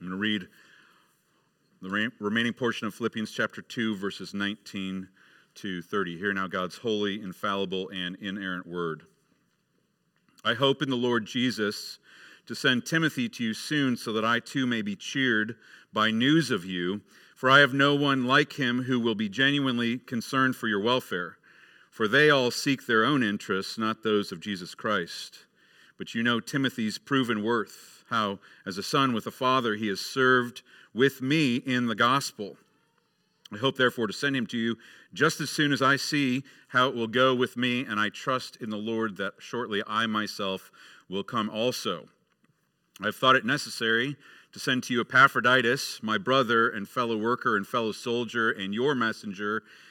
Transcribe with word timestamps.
I'm 0.00 0.08
going 0.08 0.18
to 0.18 0.22
read 0.22 0.48
the 1.82 2.10
remaining 2.20 2.54
portion 2.54 2.86
of 2.86 2.94
Philippians 2.94 3.32
chapter 3.32 3.60
2, 3.60 3.96
verses 3.96 4.32
19 4.32 5.06
to 5.56 5.82
30. 5.82 6.16
Hear 6.16 6.32
now 6.32 6.46
God's 6.46 6.78
holy, 6.78 7.20
infallible, 7.20 7.90
and 7.90 8.16
inerrant 8.16 8.66
word. 8.66 9.02
I 10.42 10.54
hope 10.54 10.80
in 10.80 10.88
the 10.88 10.96
Lord 10.96 11.26
Jesus 11.26 11.98
to 12.46 12.54
send 12.54 12.86
Timothy 12.86 13.28
to 13.28 13.44
you 13.44 13.52
soon 13.52 13.94
so 13.94 14.14
that 14.14 14.24
I 14.24 14.40
too 14.40 14.66
may 14.66 14.80
be 14.80 14.96
cheered 14.96 15.56
by 15.92 16.10
news 16.10 16.50
of 16.50 16.64
you, 16.64 17.02
for 17.36 17.50
I 17.50 17.58
have 17.58 17.74
no 17.74 17.94
one 17.94 18.24
like 18.24 18.54
him 18.54 18.84
who 18.84 19.00
will 19.00 19.14
be 19.14 19.28
genuinely 19.28 19.98
concerned 19.98 20.56
for 20.56 20.66
your 20.66 20.80
welfare. 20.80 21.36
For 21.90 22.08
they 22.08 22.30
all 22.30 22.50
seek 22.50 22.86
their 22.86 23.04
own 23.04 23.22
interests, 23.22 23.76
not 23.76 24.02
those 24.02 24.32
of 24.32 24.40
Jesus 24.40 24.74
Christ. 24.74 25.44
But 26.00 26.14
you 26.14 26.22
know 26.22 26.40
Timothy's 26.40 26.96
proven 26.96 27.42
worth, 27.42 28.04
how, 28.08 28.38
as 28.64 28.78
a 28.78 28.82
son 28.82 29.12
with 29.12 29.26
a 29.26 29.30
father, 29.30 29.74
he 29.74 29.88
has 29.88 30.00
served 30.00 30.62
with 30.94 31.20
me 31.20 31.56
in 31.56 31.88
the 31.88 31.94
gospel. 31.94 32.56
I 33.52 33.58
hope, 33.58 33.76
therefore, 33.76 34.06
to 34.06 34.12
send 34.14 34.34
him 34.34 34.46
to 34.46 34.56
you 34.56 34.78
just 35.12 35.42
as 35.42 35.50
soon 35.50 35.74
as 35.74 35.82
I 35.82 35.96
see 35.96 36.42
how 36.68 36.88
it 36.88 36.94
will 36.94 37.06
go 37.06 37.34
with 37.34 37.54
me, 37.58 37.84
and 37.84 38.00
I 38.00 38.08
trust 38.08 38.56
in 38.62 38.70
the 38.70 38.78
Lord 38.78 39.18
that 39.18 39.34
shortly 39.40 39.82
I 39.86 40.06
myself 40.06 40.72
will 41.10 41.22
come 41.22 41.50
also. 41.50 42.08
I've 43.02 43.16
thought 43.16 43.36
it 43.36 43.44
necessary 43.44 44.16
to 44.52 44.58
send 44.58 44.84
to 44.84 44.94
you 44.94 45.02
Epaphroditus, 45.02 46.02
my 46.02 46.16
brother 46.16 46.70
and 46.70 46.88
fellow 46.88 47.18
worker 47.18 47.58
and 47.58 47.66
fellow 47.66 47.92
soldier, 47.92 48.50
and 48.50 48.72
your 48.72 48.94
messenger, 48.94 49.64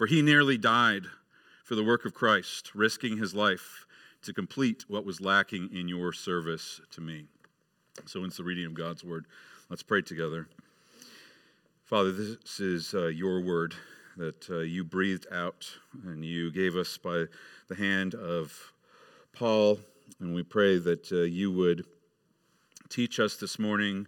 for 0.00 0.06
he 0.06 0.22
nearly 0.22 0.56
died 0.56 1.04
for 1.62 1.74
the 1.74 1.84
work 1.84 2.06
of 2.06 2.14
Christ, 2.14 2.74
risking 2.74 3.18
his 3.18 3.34
life 3.34 3.84
to 4.22 4.32
complete 4.32 4.86
what 4.88 5.04
was 5.04 5.20
lacking 5.20 5.68
in 5.74 5.88
your 5.88 6.14
service 6.14 6.80
to 6.92 7.02
me. 7.02 7.26
So, 8.06 8.24
it's 8.24 8.38
the 8.38 8.42
reading 8.42 8.64
of 8.64 8.72
God's 8.72 9.04
word. 9.04 9.26
Let's 9.68 9.82
pray 9.82 10.00
together. 10.00 10.48
Father, 11.84 12.12
this 12.12 12.60
is 12.60 12.94
uh, 12.94 13.08
your 13.08 13.42
word 13.42 13.74
that 14.16 14.48
uh, 14.48 14.60
you 14.60 14.84
breathed 14.84 15.26
out 15.30 15.70
and 16.06 16.24
you 16.24 16.50
gave 16.50 16.76
us 16.76 16.96
by 16.96 17.26
the 17.68 17.74
hand 17.74 18.14
of 18.14 18.72
Paul. 19.34 19.80
And 20.18 20.34
we 20.34 20.44
pray 20.44 20.78
that 20.78 21.12
uh, 21.12 21.24
you 21.24 21.52
would 21.52 21.84
teach 22.88 23.20
us 23.20 23.36
this 23.36 23.58
morning, 23.58 24.06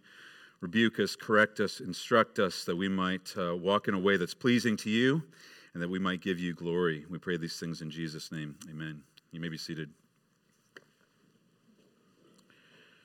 rebuke 0.62 1.00
us, 1.00 1.16
correct 1.16 1.60
us, 1.60 1.80
instruct 1.80 2.38
us, 2.38 2.64
that 2.64 2.76
we 2.76 2.88
might 2.88 3.34
uh, 3.36 3.54
walk 3.54 3.88
in 3.88 3.94
a 3.94 3.98
way 3.98 4.16
that's 4.16 4.32
pleasing 4.32 4.78
to 4.78 4.88
you 4.88 5.22
and 5.75 5.83
that 5.83 5.89
we 5.89 5.98
might 5.98 6.20
give 6.20 6.39
you 6.39 6.55
glory. 6.55 7.05
We 7.09 7.19
pray 7.19 7.37
these 7.37 7.59
things 7.59 7.81
in 7.81 7.91
Jesus' 7.91 8.31
name. 8.31 8.56
Amen. 8.70 9.03
You 9.31 9.41
may 9.41 9.48
be 9.48 9.59
seated. 9.59 9.91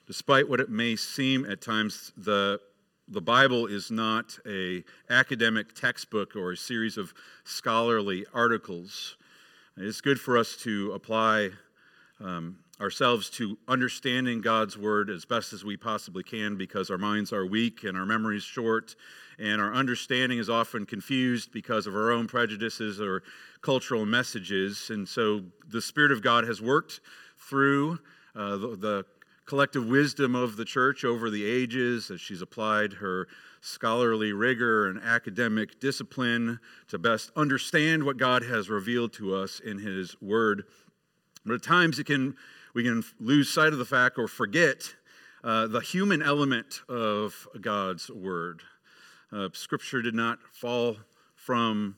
Despite 0.05 0.47
what 0.47 0.59
it 0.59 0.69
may 0.69 0.95
seem 0.95 1.45
at 1.45 1.61
times, 1.61 2.13
the 2.17 2.59
the 3.09 3.21
Bible 3.21 3.67
is 3.67 3.89
not 3.89 4.37
a 4.45 4.83
academic 5.09 5.73
textbook 5.73 6.35
or 6.35 6.51
a 6.51 6.57
series 6.57 6.97
of 6.97 7.13
scholarly 7.45 8.25
articles. 8.33 9.15
It's 9.77 10.01
good 10.01 10.19
for 10.19 10.37
us 10.37 10.57
to 10.63 10.91
apply 10.91 11.51
um, 12.19 12.57
ourselves 12.79 13.29
to 13.31 13.57
understanding 13.67 14.41
God's 14.41 14.77
word 14.77 15.09
as 15.09 15.25
best 15.25 15.53
as 15.53 15.65
we 15.65 15.77
possibly 15.77 16.23
can 16.23 16.57
because 16.57 16.91
our 16.91 16.97
minds 16.97 17.33
are 17.33 17.45
weak 17.45 17.83
and 17.83 17.97
our 17.97 18.05
memories 18.05 18.43
short 18.43 18.95
and 19.39 19.61
our 19.61 19.73
understanding 19.73 20.39
is 20.39 20.49
often 20.49 20.85
confused 20.85 21.51
because 21.51 21.87
of 21.87 21.95
our 21.95 22.11
own 22.11 22.27
prejudices 22.27 22.99
or 22.99 23.23
cultural 23.61 24.05
messages. 24.05 24.89
And 24.89 25.07
so 25.07 25.43
the 25.67 25.81
Spirit 25.81 26.11
of 26.11 26.21
God 26.21 26.43
has 26.45 26.61
worked 26.61 27.01
through 27.37 27.99
uh, 28.35 28.57
the, 28.57 28.75
the 28.75 29.05
collective 29.45 29.87
wisdom 29.87 30.35
of 30.35 30.57
the 30.57 30.65
church 30.65 31.05
over 31.05 31.29
the 31.29 31.45
ages 31.45 32.11
as 32.11 32.19
she's 32.19 32.41
applied 32.41 32.93
her 32.93 33.27
scholarly 33.61 34.33
rigor 34.33 34.87
and 34.89 34.99
academic 35.01 35.79
discipline 35.79 36.59
to 36.87 36.97
best 36.97 37.31
understand 37.35 38.03
what 38.03 38.17
God 38.17 38.43
has 38.43 38.69
revealed 38.69 39.13
to 39.13 39.35
us 39.35 39.59
in 39.59 39.79
His 39.79 40.15
Word. 40.21 40.63
But 41.45 41.55
at 41.55 41.63
times 41.63 41.97
it 41.97 42.05
can, 42.05 42.35
we 42.77 42.83
can 42.83 43.03
lose 43.19 43.49
sight 43.49 43.73
of 43.73 43.79
the 43.79 43.85
fact 43.85 44.19
or 44.19 44.27
forget 44.27 44.93
uh, 45.43 45.65
the 45.65 45.79
human 45.79 46.21
element 46.21 46.81
of 46.87 47.47
God's 47.59 48.07
Word. 48.07 48.61
Uh, 49.31 49.49
scripture 49.53 50.03
did 50.03 50.13
not 50.13 50.37
fall 50.51 50.97
from 51.33 51.95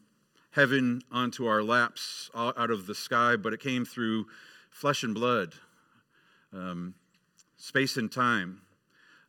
heaven 0.51 1.01
onto 1.12 1.47
our 1.47 1.62
laps 1.62 2.31
out 2.34 2.72
of 2.72 2.88
the 2.88 2.95
sky, 2.95 3.35
but 3.35 3.51
it 3.51 3.59
came 3.59 3.84
through 3.84 4.28
flesh 4.69 5.03
and 5.03 5.13
blood. 5.13 5.53
Um, 6.53 6.94
space 7.57 7.97
and 7.97 8.09
time, 8.09 8.61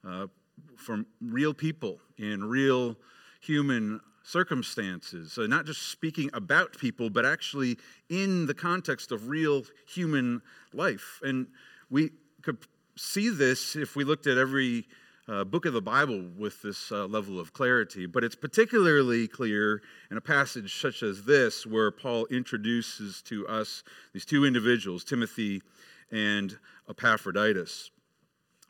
uh, 0.07 0.29
from 0.77 1.05
real 1.21 1.53
people 1.53 1.99
in 2.17 2.45
real 2.45 2.97
human 3.41 4.01
circumstances. 4.23 5.33
So, 5.33 5.47
not 5.47 5.67
just 5.67 5.89
speaking 5.91 6.31
about 6.33 6.77
people, 6.79 7.11
but 7.11 7.25
actually 7.25 7.79
in 8.09 8.47
the 8.47 8.55
context 8.55 9.13
of 9.13 9.29
real 9.29 9.65
human 9.89 10.43
life. 10.73 11.21
And 11.23 11.47
we 11.89 12.11
could 12.43 12.59
see 12.97 13.29
this 13.29 13.77
if 13.77 13.97
we 13.97 14.05
looked 14.05 14.27
at 14.27 14.39
every 14.39 14.87
uh, 15.29 15.45
book 15.45 15.65
of 15.65 15.73
the 15.73 15.81
Bible 15.81 16.25
with 16.37 16.61
this 16.63 16.91
uh, 16.91 17.07
level 17.07 17.39
of 17.39 17.53
clarity, 17.53 18.07
but 18.07 18.25
it's 18.25 18.35
particularly 18.35 19.29
clear 19.29 19.81
in 20.11 20.17
a 20.17 20.21
passage 20.21 20.81
such 20.81 21.03
as 21.05 21.23
this, 21.23 21.65
where 21.65 21.91
Paul 21.93 22.27
introduces 22.27 23.23
to 23.23 23.47
us 23.47 23.85
these 24.13 24.25
two 24.25 24.45
individuals, 24.45 25.05
Timothy 25.05 25.63
and 26.11 26.59
Epaphroditus. 26.89 27.91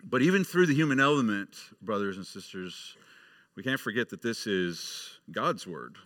But 0.04 0.22
even 0.22 0.44
through 0.44 0.66
the 0.66 0.74
human 0.74 1.00
element, 1.00 1.56
brothers 1.80 2.18
and 2.18 2.26
sisters, 2.26 2.96
we 3.56 3.62
can't 3.62 3.80
forget 3.80 4.08
that 4.10 4.22
this 4.22 4.46
is 4.46 5.18
God's 5.30 5.66
word. 5.66 5.96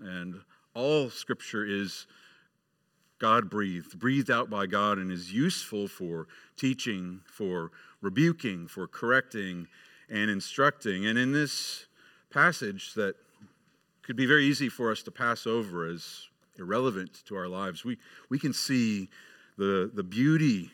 And 0.00 0.40
all 0.74 1.10
scripture 1.10 1.64
is 1.64 2.06
God 3.18 3.48
breathed, 3.48 3.98
breathed 3.98 4.30
out 4.30 4.50
by 4.50 4.66
God, 4.66 4.98
and 4.98 5.10
is 5.10 5.32
useful 5.32 5.88
for 5.88 6.26
teaching, 6.56 7.20
for 7.24 7.70
rebuking, 8.00 8.66
for 8.66 8.86
correcting, 8.86 9.68
and 10.10 10.30
instructing. 10.30 11.06
And 11.06 11.18
in 11.18 11.32
this 11.32 11.86
passage 12.30 12.94
that 12.94 13.14
could 14.02 14.16
be 14.16 14.26
very 14.26 14.44
easy 14.44 14.68
for 14.68 14.90
us 14.90 15.02
to 15.04 15.10
pass 15.10 15.46
over 15.46 15.86
as 15.86 16.28
irrelevant 16.58 17.22
to 17.26 17.36
our 17.36 17.48
lives, 17.48 17.84
we, 17.84 17.96
we 18.28 18.38
can 18.38 18.52
see 18.52 19.08
the, 19.56 19.90
the 19.94 20.02
beauty 20.02 20.70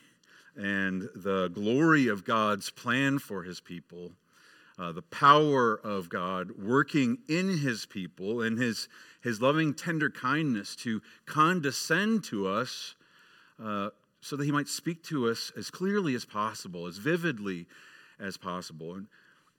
and 0.55 1.07
the 1.15 1.49
glory 1.49 2.07
of 2.07 2.25
God's 2.25 2.69
plan 2.69 3.19
for 3.19 3.43
his 3.43 3.61
people, 3.61 4.11
uh, 4.81 4.91
the 4.91 5.03
power 5.03 5.79
of 5.83 6.09
God 6.09 6.51
working 6.57 7.19
in 7.29 7.59
his 7.59 7.85
people, 7.85 8.41
and 8.41 8.57
his, 8.57 8.89
his 9.21 9.39
loving, 9.39 9.75
tender 9.75 10.09
kindness 10.09 10.75
to 10.77 11.01
condescend 11.27 12.23
to 12.23 12.47
us 12.47 12.95
uh, 13.63 13.89
so 14.21 14.35
that 14.35 14.43
he 14.43 14.51
might 14.51 14.67
speak 14.67 15.03
to 15.03 15.29
us 15.29 15.51
as 15.55 15.69
clearly 15.69 16.15
as 16.15 16.25
possible, 16.25 16.87
as 16.87 16.97
vividly 16.97 17.67
as 18.19 18.37
possible. 18.37 18.95
And 18.95 19.05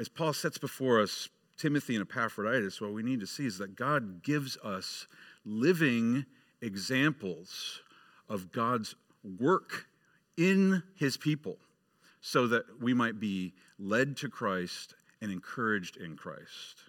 as 0.00 0.08
Paul 0.08 0.32
sets 0.32 0.58
before 0.58 1.00
us 1.00 1.28
Timothy 1.56 1.94
and 1.94 2.02
Epaphroditus, 2.02 2.80
what 2.80 2.92
we 2.92 3.04
need 3.04 3.20
to 3.20 3.26
see 3.26 3.46
is 3.46 3.58
that 3.58 3.76
God 3.76 4.24
gives 4.24 4.56
us 4.64 5.06
living 5.44 6.26
examples 6.60 7.80
of 8.28 8.50
God's 8.50 8.96
work 9.38 9.86
in 10.36 10.82
his 10.96 11.16
people 11.16 11.58
so 12.20 12.48
that 12.48 12.64
we 12.80 12.92
might 12.92 13.20
be 13.20 13.52
led 13.78 14.16
to 14.16 14.28
Christ 14.28 14.94
and 15.22 15.32
encouraged 15.32 15.96
in 15.96 16.16
Christ. 16.16 16.82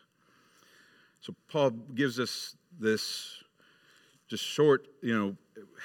So 1.22 1.34
Paul 1.50 1.70
gives 1.70 2.20
us 2.20 2.58
this 2.78 3.44
just 4.28 4.44
short, 4.44 4.88
you 5.02 5.18
know, 5.18 5.36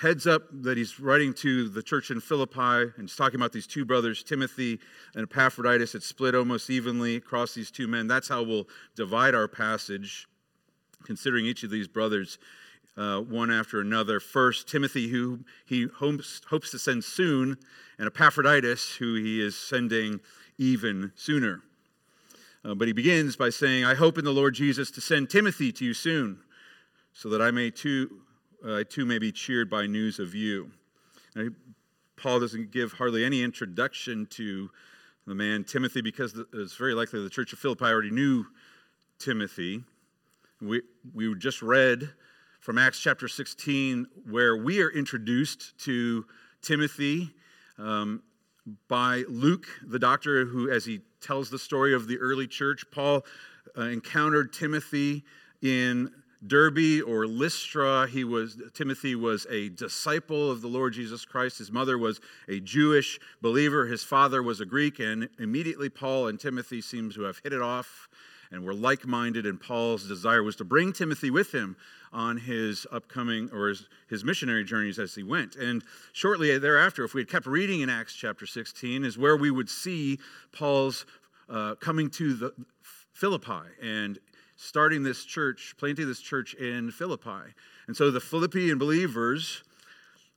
heads 0.01 0.27
up 0.27 0.43
that 0.63 0.79
he's 0.79 0.99
writing 0.99 1.35
to 1.35 1.69
the 1.69 1.83
church 1.83 2.11
in 2.11 2.21
Philippi 2.21 2.91
and 2.97 3.03
he's 3.03 3.15
talking 3.15 3.39
about 3.39 3.53
these 3.53 3.67
two 3.67 3.85
brothers, 3.85 4.23
Timothy 4.23 4.81
and 5.15 5.25
Epaphroditus. 5.25 5.95
It's 5.95 6.07
split 6.07 6.35
almost 6.35 6.71
evenly 6.71 7.17
across 7.17 7.55
these 7.55 7.71
two 7.71 7.87
men. 7.87 8.07
That's 8.07 8.29
how 8.29 8.43
we'll 8.43 8.67
divide 8.97 9.35
our 9.35 9.47
passage, 9.47 10.27
considering 11.05 11.45
each 11.45 11.63
of 11.63 11.71
these 11.71 11.87
brothers 11.87 12.39
uh, 12.97 13.21
one 13.21 13.51
after 13.51 13.81
another. 13.81 14.19
First, 14.19 14.67
Timothy, 14.69 15.09
who 15.09 15.41
he 15.67 15.85
hopes, 15.85 16.41
hopes 16.49 16.71
to 16.71 16.79
send 16.79 17.05
soon, 17.05 17.59
and 17.99 18.07
Epaphroditus, 18.07 18.97
who 18.97 19.15
he 19.17 19.41
is 19.41 19.57
sending 19.57 20.21
even 20.57 21.13
sooner. 21.15 21.63
Uh, 22.69 22.75
but 22.75 22.87
he 22.87 22.93
begins 22.93 23.35
by 23.35 23.49
saying, 23.49 23.83
I 23.83 23.95
hope 23.95 24.19
in 24.19 24.27
the 24.27 24.33
Lord 24.33 24.53
Jesus 24.53 24.91
to 24.91 25.01
send 25.01 25.31
Timothy 25.31 25.73
to 25.73 25.85
you 25.87 25.95
soon, 25.95 26.41
so 27.15 27.31
that 27.31 27.41
I 27.41 27.51
may 27.51 27.71
too, 27.71 28.21
uh, 28.63 28.85
too 28.87 29.07
may 29.07 29.19
be 29.19 29.33
cheered 29.33 29.71
by 29.71 29.87
news 29.87 30.19
of 30.19 30.35
you. 30.35 30.71
Now, 31.35 31.49
Paul 32.17 32.41
doesn't 32.41 32.71
give 32.71 32.93
hardly 32.93 33.25
any 33.25 33.43
introduction 33.43 34.27
to 34.33 34.69
the 35.27 35.35
man 35.35 35.65
Timothy 35.65 36.03
because 36.03 36.39
it's 36.53 36.77
very 36.77 36.93
likely 36.93 37.23
the 37.23 37.31
church 37.31 37.55
of 37.55 37.59
Philippi 37.59 37.87
already 37.87 38.11
knew 38.11 38.45
Timothy. 39.19 39.83
We, 40.61 40.83
we 41.15 41.35
just 41.37 41.63
read 41.63 42.11
from 42.61 42.77
Acts 42.77 43.01
chapter 43.01 43.29
16 43.29 44.07
where 44.29 44.59
we 44.59 44.83
are 44.83 44.91
introduced 44.91 45.79
to 45.85 46.27
Timothy 46.61 47.31
um, 47.79 48.23
by 48.89 49.25
Luke, 49.29 49.67
the 49.87 49.99
doctor, 49.99 50.45
who, 50.45 50.71
as 50.71 50.85
he 50.85 51.01
tells 51.21 51.51
the 51.51 51.59
story 51.59 51.95
of 51.95 52.07
the 52.07 52.19
early 52.19 52.47
church, 52.47 52.85
Paul 52.91 53.25
uh, 53.77 53.83
encountered 53.83 54.53
Timothy 54.53 55.25
in 55.63 56.11
Derbe 56.47 57.03
or 57.07 57.27
Lystra. 57.27 58.07
He 58.07 58.25
was 58.25 58.61
Timothy 58.75 59.15
was 59.15 59.47
a 59.51 59.71
disciple 59.71 60.51
of 60.51 60.61
the 60.61 60.69
Lord 60.69 60.93
Jesus 60.93 61.25
Christ. 61.25 61.59
His 61.59 61.73
mother 61.73 61.99
was 61.99 62.21
a 62.49 62.61
Jewish 62.61 63.19
believer. 63.43 63.87
His 63.87 64.05
father 64.05 64.43
was 64.43 64.61
a 64.61 64.67
Greek, 64.67 65.01
and 65.01 65.29
immediately 65.39 65.89
Paul 65.89 66.29
and 66.29 66.39
Timothy 66.39 66.81
seem 66.81 67.11
to 67.13 67.23
have 67.23 67.41
hit 67.43 67.53
it 67.53 67.63
off 67.63 68.09
and 68.51 68.65
were 68.65 68.75
like-minded. 68.75 69.47
And 69.47 69.61
Paul's 69.61 70.07
desire 70.07 70.43
was 70.43 70.57
to 70.57 70.65
bring 70.65 70.93
Timothy 70.93 71.31
with 71.31 71.53
him 71.53 71.77
on 72.13 72.39
his 72.39 72.87
upcoming 72.91 73.51
or 73.53 73.69
his, 73.69 73.89
his 74.09 74.25
missionary 74.25 74.65
journeys 74.65 74.99
as 74.99 75.15
he 75.15 75.23
went. 75.23 75.57
And 75.57 75.83
shortly 76.13 76.57
thereafter, 76.59 77.05
if 77.05 77.15
we 77.15 77.21
had 77.21 77.29
kept 77.29 77.47
reading 77.47 77.81
in 77.81 77.91
Acts 77.91 78.15
chapter 78.15 78.47
16, 78.47 79.05
is 79.05 79.19
where 79.19 79.37
we 79.37 79.51
would 79.51 79.69
see 79.69 80.19
Paul's 80.53 81.05
uh, 81.49 81.75
coming 81.77 82.11
to 82.11 82.35
the 82.35 82.53
Philippi 83.13 83.69
and 83.83 84.19
starting 84.57 85.03
this 85.03 85.25
church, 85.25 85.75
planting 85.79 86.07
this 86.07 86.21
church 86.21 86.55
in 86.55 86.91
Philippi. 86.91 87.55
And 87.87 87.97
so 87.97 88.11
the 88.11 88.21
Philippian 88.21 88.79
believers, 88.79 89.63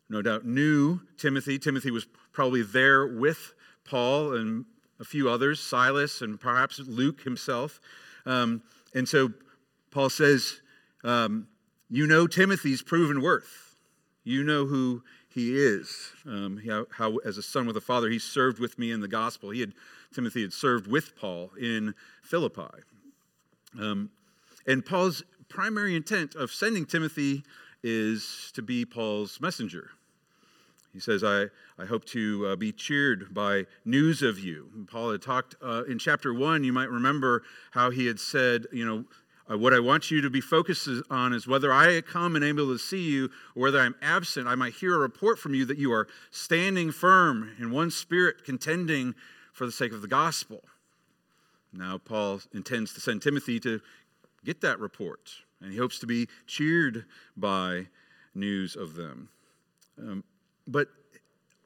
no 0.10 0.22
doubt, 0.22 0.46
knew 0.46 1.02
Timothy. 1.18 1.58
Timothy 1.58 1.92
was 1.92 2.06
probably 2.32 2.62
there 2.62 3.08
with 3.08 3.54
Paul 3.84 4.36
and 4.36 4.66
a 5.02 5.04
few 5.04 5.30
others, 5.30 5.60
Silas 5.60 6.22
and 6.22 6.40
perhaps 6.40 6.80
Luke 6.80 7.22
himself. 7.24 7.82
Um, 8.26 8.62
and 8.94 9.10
so 9.10 9.34
Paul 9.90 10.10
says, 10.10 10.62
um, 11.04 11.48
You 11.90 12.08
know 12.08 12.28
Timothy's 12.28 12.82
proven 12.82 13.22
worth. 13.22 13.76
You 14.24 14.44
know 14.44 14.66
who 14.66 15.04
he 15.28 15.58
is. 15.58 16.12
Um, 16.26 16.62
how, 16.66 16.86
how, 16.92 17.18
as 17.18 17.38
a 17.38 17.42
son 17.42 17.66
with 17.66 17.76
a 17.76 17.82
father, 17.82 18.10
he 18.10 18.20
served 18.20 18.60
with 18.60 18.78
me 18.78 18.92
in 18.92 19.02
the 19.02 19.08
gospel. 19.08 19.50
He 19.50 19.62
had, 19.62 19.74
Timothy 20.14 20.44
had 20.44 20.54
served 20.54 20.88
with 20.88 21.18
Paul 21.20 21.52
in 21.60 21.96
Philippi. 22.22 22.84
Um, 23.80 24.12
and 24.68 24.86
Paul's 24.86 25.24
primary 25.50 25.96
intent 25.96 26.36
of 26.36 26.52
sending 26.52 26.86
Timothy 26.86 27.44
is 27.84 28.52
to 28.54 28.62
be 28.62 28.86
Paul's 28.86 29.42
messenger. 29.42 29.90
He 30.94 31.00
says, 31.00 31.24
I, 31.24 31.46
I 31.82 31.86
hope 31.86 32.06
to 32.06 32.48
uh, 32.48 32.56
be 32.56 32.72
cheered 32.72 33.34
by 33.34 33.66
news 33.86 34.22
of 34.22 34.40
you. 34.40 34.70
And 34.76 34.88
Paul 34.88 35.12
had 35.12 35.22
talked 35.22 35.56
uh, 35.62 35.84
in 35.86 35.98
chapter 36.00 36.34
one, 36.34 36.64
you 36.64 36.74
might 36.74 36.90
remember 36.90 37.44
how 37.72 37.92
he 37.92 38.08
had 38.08 38.20
said, 38.20 38.66
you 38.74 38.86
know, 38.86 39.06
uh, 39.50 39.58
what 39.58 39.74
I 39.74 39.80
want 39.80 40.12
you 40.12 40.22
to 40.22 40.30
be 40.30 40.42
focused 40.42 40.88
on 41.10 41.34
is 41.34 41.48
whether 41.48 41.74
I 41.74 42.02
come 42.02 42.36
and 42.36 42.44
able 42.44 42.68
to 42.68 42.78
see 42.78 43.02
you 43.02 43.26
or 43.56 43.64
whether 43.64 43.80
I'm 43.80 43.96
absent, 44.02 44.48
I 44.48 44.56
might 44.56 44.74
hear 44.74 44.96
a 44.96 45.00
report 45.00 45.40
from 45.40 45.54
you 45.54 45.66
that 45.66 45.78
you 45.78 45.92
are 45.94 46.08
standing 46.30 46.92
firm 46.92 47.52
in 47.60 47.72
one 47.72 47.92
spirit, 47.92 48.44
contending 48.46 49.16
for 49.52 49.66
the 49.66 49.72
sake 49.72 49.94
of 49.94 50.02
the 50.02 50.08
gospel. 50.08 50.64
Now, 51.74 51.98
Paul 51.98 52.42
intends 52.54 52.94
to 52.94 53.02
send 53.02 53.22
Timothy 53.22 53.60
to 53.62 53.82
get 54.46 54.62
that 54.62 54.80
report, 54.80 55.32
and 55.62 55.72
he 55.72 55.78
hopes 55.78 56.00
to 56.00 56.08
be 56.08 56.28
cheered 56.48 57.06
by 57.36 57.88
news 58.36 58.76
of 58.76 58.96
them. 58.96 59.30
Um, 59.98 60.24
but 60.68 60.88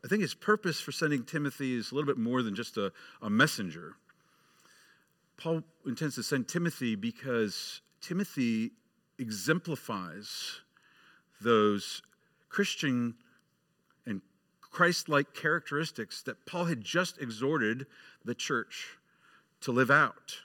I 0.03 0.07
think 0.07 0.21
his 0.21 0.36
purpose 0.36 0.80
for 0.80 0.92
sending 0.92 1.24
Timothy 1.24 1.75
is 1.75 1.92
a 1.92 1.95
little 1.95 2.07
bit 2.07 2.18
more 2.18 2.44
than 2.44 2.53
just 2.53 2.77
a, 2.77 2.92
a 3.21 3.30
messenger. 3.30 3.95
Paul 5.38 5.63
intends 5.86 6.15
to 6.15 6.24
send 6.24 6.47
Timothy 6.47 6.95
because 6.95 7.81
Timothy 8.01 8.71
exemplifies 9.18 10.62
those 11.42 12.01
Christian 12.50 13.15
and 14.06 14.21
Christ 14.62 15.09
like 15.09 15.33
characteristics 15.33 16.21
that 16.24 16.45
Paul 16.45 16.65
had 16.65 16.81
just 16.81 17.19
exhorted 17.19 17.88
the 18.24 18.36
church 18.36 18.98
to 19.62 19.71
live 19.71 19.89
out. 19.89 20.38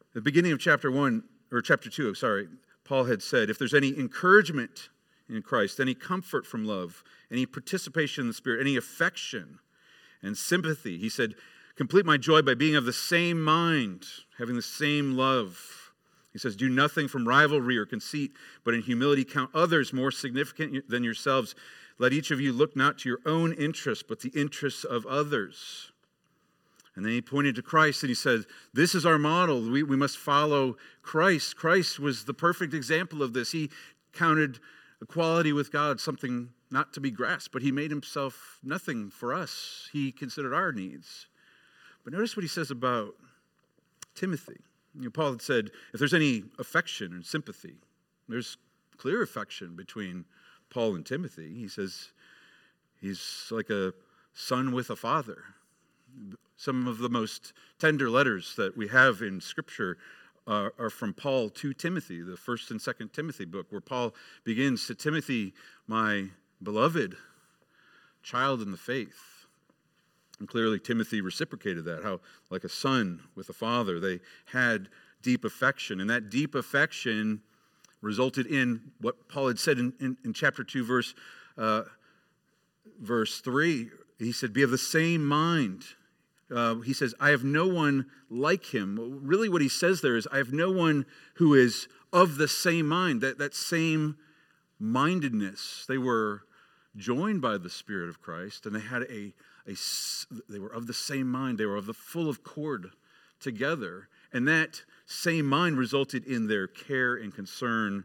At 0.00 0.14
the 0.14 0.20
beginning 0.20 0.52
of 0.52 0.58
chapter 0.58 0.90
1, 0.90 1.22
or 1.52 1.62
chapter 1.62 1.88
2, 1.88 2.14
sorry, 2.14 2.48
Paul 2.84 3.04
had 3.04 3.22
said, 3.22 3.50
If 3.50 3.58
there's 3.58 3.74
any 3.74 3.96
encouragement 3.96 4.88
in 5.28 5.42
Christ, 5.42 5.80
any 5.80 5.94
comfort 5.94 6.46
from 6.46 6.64
love, 6.64 7.02
any 7.30 7.46
participation 7.46 8.22
in 8.22 8.28
the 8.28 8.34
Spirit, 8.34 8.60
any 8.60 8.76
affection 8.76 9.58
and 10.22 10.36
sympathy. 10.36 10.98
He 10.98 11.08
said, 11.08 11.34
Complete 11.76 12.06
my 12.06 12.16
joy 12.16 12.40
by 12.42 12.54
being 12.54 12.74
of 12.74 12.86
the 12.86 12.92
same 12.92 13.42
mind, 13.42 14.06
having 14.38 14.56
the 14.56 14.62
same 14.62 15.16
love. 15.16 15.92
He 16.32 16.38
says, 16.38 16.56
Do 16.56 16.68
nothing 16.68 17.08
from 17.08 17.28
rivalry 17.28 17.76
or 17.76 17.86
conceit, 17.86 18.32
but 18.64 18.74
in 18.74 18.82
humility 18.82 19.24
count 19.24 19.50
others 19.54 19.92
more 19.92 20.10
significant 20.10 20.88
than 20.88 21.04
yourselves. 21.04 21.54
Let 21.98 22.12
each 22.12 22.30
of 22.30 22.40
you 22.40 22.52
look 22.52 22.76
not 22.76 22.98
to 22.98 23.08
your 23.08 23.20
own 23.26 23.52
interests, 23.52 24.04
but 24.06 24.20
the 24.20 24.28
interests 24.30 24.84
of 24.84 25.06
others. 25.06 25.92
And 26.94 27.04
then 27.04 27.12
he 27.12 27.20
pointed 27.20 27.54
to 27.56 27.62
Christ 27.62 28.02
and 28.02 28.08
he 28.08 28.14
said, 28.14 28.44
This 28.72 28.94
is 28.94 29.04
our 29.04 29.18
model. 29.18 29.60
We, 29.60 29.82
we 29.82 29.96
must 29.96 30.16
follow 30.16 30.76
Christ. 31.02 31.56
Christ 31.56 32.00
was 32.00 32.24
the 32.24 32.34
perfect 32.34 32.72
example 32.72 33.22
of 33.22 33.34
this. 33.34 33.52
He 33.52 33.70
counted 34.14 34.58
equality 35.02 35.52
with 35.52 35.72
God 35.72 36.00
something 36.00 36.50
not 36.70 36.92
to 36.94 37.00
be 37.00 37.10
grasped, 37.10 37.52
but 37.52 37.62
he 37.62 37.70
made 37.70 37.90
himself 37.90 38.58
nothing 38.62 39.10
for 39.10 39.32
us. 39.32 39.88
He 39.92 40.10
considered 40.10 40.54
our 40.54 40.72
needs. 40.72 41.26
But 42.04 42.12
notice 42.12 42.36
what 42.36 42.42
he 42.42 42.48
says 42.48 42.70
about 42.70 43.14
Timothy. 44.14 44.60
You 44.94 45.04
know, 45.04 45.10
Paul 45.10 45.32
had 45.32 45.42
said, 45.42 45.70
if 45.92 45.98
there's 45.98 46.14
any 46.14 46.44
affection 46.58 47.12
and 47.12 47.24
sympathy, 47.24 47.76
there's 48.28 48.56
clear 48.96 49.22
affection 49.22 49.76
between 49.76 50.24
Paul 50.70 50.94
and 50.94 51.04
Timothy. 51.04 51.54
He 51.54 51.68
says 51.68 52.12
he's 53.00 53.48
like 53.50 53.70
a 53.70 53.92
son 54.32 54.72
with 54.72 54.90
a 54.90 54.96
father. 54.96 55.44
Some 56.56 56.86
of 56.86 56.98
the 56.98 57.10
most 57.10 57.52
tender 57.78 58.08
letters 58.08 58.54
that 58.56 58.76
we 58.76 58.88
have 58.88 59.20
in 59.20 59.40
Scripture 59.40 59.98
uh, 60.46 60.70
are 60.78 60.90
from 60.90 61.12
Paul 61.12 61.50
to 61.50 61.72
Timothy, 61.72 62.22
the 62.22 62.36
first 62.36 62.70
and 62.70 62.80
second 62.80 63.12
Timothy 63.12 63.44
book, 63.44 63.66
where 63.70 63.80
Paul 63.80 64.14
begins 64.44 64.86
to 64.86 64.94
Timothy, 64.94 65.52
my 65.86 66.26
beloved 66.62 67.16
child 68.22 68.62
in 68.62 68.70
the 68.70 68.76
faith. 68.76 69.46
And 70.38 70.48
clearly, 70.48 70.78
Timothy 70.78 71.20
reciprocated 71.20 71.84
that, 71.86 72.02
how, 72.02 72.20
like 72.50 72.64
a 72.64 72.68
son 72.68 73.20
with 73.34 73.48
a 73.48 73.54
father, 73.54 73.98
they 73.98 74.20
had 74.46 74.88
deep 75.22 75.44
affection. 75.44 76.00
And 76.00 76.10
that 76.10 76.30
deep 76.30 76.54
affection 76.54 77.40
resulted 78.02 78.46
in 78.46 78.92
what 79.00 79.28
Paul 79.28 79.48
had 79.48 79.58
said 79.58 79.78
in, 79.78 79.92
in, 79.98 80.16
in 80.24 80.32
chapter 80.32 80.62
2, 80.62 80.84
verse, 80.84 81.14
uh, 81.56 81.82
verse 83.00 83.40
3. 83.40 83.88
He 84.18 84.32
said, 84.32 84.52
Be 84.52 84.62
of 84.62 84.70
the 84.70 84.78
same 84.78 85.24
mind 85.24 85.84
uh, 86.54 86.76
he 86.76 86.92
says, 86.92 87.14
I 87.18 87.30
have 87.30 87.44
no 87.44 87.66
one 87.66 88.06
like 88.30 88.66
him. 88.66 89.20
Really, 89.22 89.48
what 89.48 89.62
he 89.62 89.68
says 89.68 90.00
there 90.00 90.16
is, 90.16 90.28
I 90.32 90.38
have 90.38 90.52
no 90.52 90.70
one 90.70 91.06
who 91.34 91.54
is 91.54 91.88
of 92.12 92.36
the 92.36 92.48
same 92.48 92.86
mind, 92.86 93.20
that, 93.20 93.38
that 93.38 93.54
same 93.54 94.16
mindedness. 94.78 95.84
They 95.88 95.98
were 95.98 96.42
joined 96.96 97.42
by 97.42 97.58
the 97.58 97.70
Spirit 97.70 98.08
of 98.08 98.20
Christ, 98.20 98.66
and 98.66 98.74
they 98.74 98.80
had 98.80 99.02
a, 99.02 99.34
a 99.68 99.74
they 100.48 100.58
were 100.58 100.72
of 100.72 100.86
the 100.86 100.94
same 100.94 101.30
mind. 101.30 101.58
They 101.58 101.66
were 101.66 101.76
of 101.76 101.86
the 101.86 101.94
full 101.94 102.28
of 102.28 102.36
accord 102.36 102.90
together. 103.40 104.08
And 104.32 104.46
that 104.48 104.82
same 105.04 105.46
mind 105.46 105.78
resulted 105.78 106.24
in 106.24 106.46
their 106.46 106.66
care 106.66 107.16
and 107.16 107.34
concern 107.34 108.04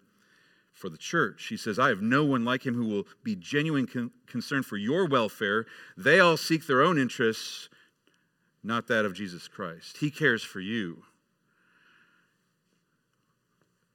for 0.71 0.89
the 0.89 0.98
church. 0.98 1.48
He 1.48 1.57
says, 1.57 1.77
I 1.77 1.89
have 1.89 2.01
no 2.01 2.24
one 2.24 2.43
like 2.43 2.65
him 2.65 2.74
who 2.74 2.88
will 2.88 3.07
be 3.24 3.36
genuine 3.36 3.86
con- 3.88 4.12
concern 4.27 4.63
for 4.63 4.77
your 4.77 5.07
welfare. 5.07 5.65
They 5.98 6.19
all 6.19 6.38
seek 6.38 6.65
their 6.65 6.81
own 6.81 6.98
interests 6.98 7.69
not 8.63 8.88
that 8.88 9.06
of 9.06 9.13
Jesus 9.13 9.48
Christ. 9.48 9.98
He 9.98 10.12
cares 10.12 10.44
for 10.44 10.60
you 10.60 11.03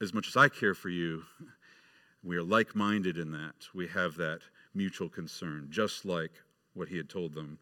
as 0.01 0.13
much 0.13 0.27
as 0.27 0.37
I 0.37 0.49
care 0.49 0.73
for 0.73 0.89
you. 0.89 1.23
We 2.23 2.35
are 2.37 2.43
like 2.43 2.75
minded 2.75 3.17
in 3.17 3.31
that. 3.31 3.55
We 3.73 3.87
have 3.87 4.15
that 4.17 4.39
mutual 4.73 5.09
concern, 5.09 5.67
just 5.69 6.05
like 6.05 6.31
what 6.73 6.89
he 6.89 6.97
had 6.97 7.09
told 7.09 7.33
them. 7.33 7.57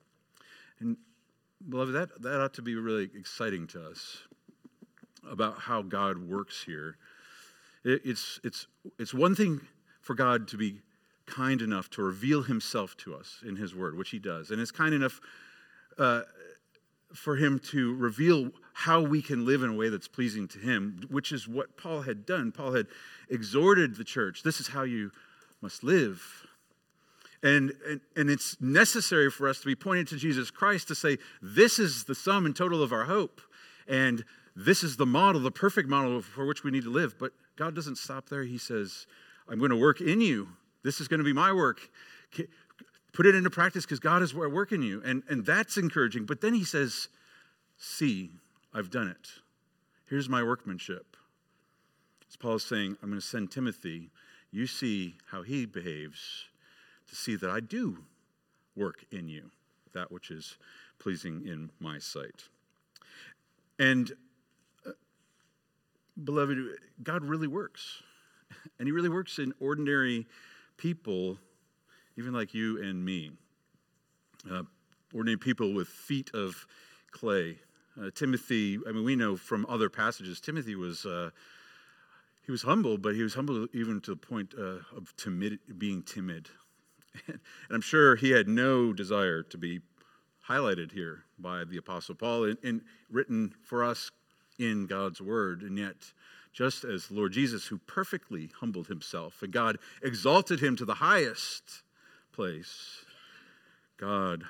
And, 0.79 0.97
beloved, 1.69 1.93
that, 1.93 2.21
that 2.21 2.41
ought 2.41 2.53
to 2.55 2.61
be 2.61 2.75
really 2.75 3.09
exciting 3.15 3.67
to 3.67 3.87
us 3.87 4.23
about 5.29 5.59
how 5.59 5.81
God 5.81 6.17
works 6.17 6.63
here. 6.63 6.97
It, 7.83 8.01
it's, 8.03 8.39
it's, 8.43 8.67
it's 8.99 9.13
one 9.13 9.35
thing 9.35 9.61
for 10.01 10.13
God 10.13 10.47
to 10.49 10.57
be 10.57 10.81
kind 11.25 11.61
enough 11.61 11.89
to 11.91 12.03
reveal 12.03 12.43
himself 12.43 12.95
to 12.97 13.15
us 13.15 13.43
in 13.47 13.55
his 13.55 13.73
word, 13.73 13.97
which 13.97 14.09
he 14.09 14.19
does. 14.19 14.51
And 14.51 14.61
it's 14.61 14.71
kind 14.71 14.93
enough 14.93 15.19
uh, 15.97 16.21
for 17.15 17.37
him 17.37 17.59
to 17.71 17.95
reveal 17.95 18.51
how 18.77 18.99
we 18.99 19.21
can 19.21 19.45
live 19.45 19.63
in 19.63 19.69
a 19.69 19.73
way 19.73 19.87
that's 19.87 20.09
pleasing 20.09 20.49
to 20.49 20.59
Him, 20.59 20.99
which 21.09 21.31
is 21.31 21.47
what 21.47 21.77
Paul 21.77 22.01
had 22.01 22.25
done. 22.25 22.51
Paul 22.51 22.73
had 22.73 22.87
exhorted 23.29 23.95
the 23.95 24.03
church 24.03 24.43
this 24.43 24.59
is 24.59 24.67
how 24.67 24.83
you 24.83 25.11
must 25.61 25.81
live. 25.81 26.21
And, 27.41 27.71
and, 27.87 28.01
and 28.17 28.29
it's 28.29 28.59
necessary 28.59 29.31
for 29.31 29.47
us 29.47 29.61
to 29.61 29.65
be 29.65 29.75
pointed 29.75 30.09
to 30.09 30.17
Jesus 30.17 30.51
Christ 30.51 30.89
to 30.89 30.95
say, 30.95 31.17
this 31.41 31.79
is 31.79 32.03
the 32.03 32.15
sum 32.15 32.45
and 32.45 32.53
total 32.55 32.83
of 32.83 32.91
our 32.91 33.05
hope. 33.05 33.39
And 33.87 34.25
this 34.55 34.83
is 34.83 34.97
the 34.97 35.05
model, 35.05 35.39
the 35.39 35.51
perfect 35.51 35.87
model 35.87 36.21
for 36.21 36.45
which 36.45 36.65
we 36.65 36.71
need 36.71 36.83
to 36.83 36.91
live. 36.91 37.17
But 37.17 37.31
God 37.55 37.75
doesn't 37.75 37.97
stop 37.97 38.27
there. 38.27 38.43
He 38.43 38.57
says, 38.57 39.07
I'm 39.47 39.59
going 39.59 39.71
to 39.71 39.77
work 39.77 40.01
in 40.01 40.19
you. 40.19 40.49
This 40.83 40.99
is 40.99 41.07
going 41.07 41.19
to 41.19 41.23
be 41.23 41.33
my 41.33 41.53
work. 41.53 41.89
Put 43.15 43.25
it 43.25 43.33
into 43.33 43.49
practice 43.49 43.85
because 43.85 44.01
God 44.01 44.21
is 44.21 44.33
at 44.33 44.51
work 44.51 44.73
in 44.73 44.81
you. 44.81 45.01
And, 45.05 45.23
and 45.29 45.45
that's 45.45 45.77
encouraging. 45.77 46.25
But 46.25 46.41
then 46.41 46.53
he 46.53 46.65
says, 46.65 47.07
See, 47.77 48.31
I've 48.73 48.89
done 48.89 49.07
it. 49.07 49.29
Here's 50.09 50.27
my 50.27 50.43
workmanship. 50.43 51.15
As 52.29 52.35
Paul 52.35 52.55
is 52.55 52.63
saying, 52.63 52.97
I'm 53.01 53.09
going 53.09 53.21
to 53.21 53.25
send 53.25 53.51
Timothy. 53.51 54.11
You 54.51 54.67
see 54.67 55.15
how 55.31 55.43
he 55.43 55.65
behaves 55.65 56.45
to 57.09 57.15
see 57.15 57.35
that 57.37 57.49
I 57.49 57.61
do 57.61 57.99
work 58.75 59.05
in 59.11 59.29
you, 59.29 59.49
that 59.93 60.11
which 60.11 60.29
is 60.29 60.57
pleasing 60.99 61.45
in 61.47 61.69
my 61.79 61.99
sight. 61.99 62.43
And, 63.79 64.11
uh, 64.85 64.91
beloved, 66.21 66.57
God 67.01 67.23
really 67.23 67.47
works. 67.47 68.03
And 68.79 68.87
he 68.87 68.91
really 68.91 69.09
works 69.09 69.39
in 69.39 69.53
ordinary 69.59 70.25
people, 70.77 71.37
even 72.17 72.33
like 72.33 72.53
you 72.53 72.81
and 72.81 73.03
me. 73.03 73.31
Uh, 74.49 74.63
ordinary 75.13 75.37
people 75.37 75.73
with 75.73 75.87
feet 75.87 76.31
of 76.33 76.65
clay. 77.11 77.57
Uh, 77.99 78.09
Timothy, 78.13 78.79
I 78.87 78.91
mean, 78.91 79.03
we 79.03 79.15
know 79.15 79.35
from 79.35 79.65
other 79.69 79.89
passages, 79.89 80.39
Timothy 80.39 80.75
was. 80.75 81.05
Uh, 81.05 81.29
he 82.45 82.51
was 82.51 82.61
humble, 82.61 82.99
but 82.99 83.15
he 83.15 83.23
was 83.23 83.33
humble 83.33 83.67
even 83.73 83.99
to 84.01 84.11
the 84.11 84.17
point 84.17 84.53
uh, 84.55 84.77
of 84.95 85.15
timid, 85.17 85.57
being 85.79 86.03
timid. 86.03 86.47
and 87.27 87.39
I'm 87.71 87.81
sure 87.81 88.15
he 88.15 88.29
had 88.31 88.47
no 88.47 88.93
desire 88.93 89.41
to 89.41 89.57
be 89.57 89.81
highlighted 90.47 90.91
here 90.91 91.23
by 91.39 91.63
the 91.63 91.77
Apostle 91.77 92.13
Paul 92.13 92.43
and, 92.43 92.57
and 92.63 92.81
written 93.09 93.51
for 93.63 93.83
us 93.83 94.11
in 94.59 94.85
God's 94.85 95.21
Word. 95.21 95.63
And 95.63 95.77
yet, 95.79 95.95
just 96.53 96.83
as 96.83 97.09
Lord 97.09 97.31
Jesus, 97.31 97.65
who 97.65 97.79
perfectly 97.79 98.51
humbled 98.59 98.87
himself, 98.87 99.41
and 99.41 99.51
God 99.51 99.79
exalted 100.03 100.59
him 100.59 100.75
to 100.75 100.85
the 100.85 100.93
highest 100.93 101.81
place, 102.35 103.05
God 103.97 104.43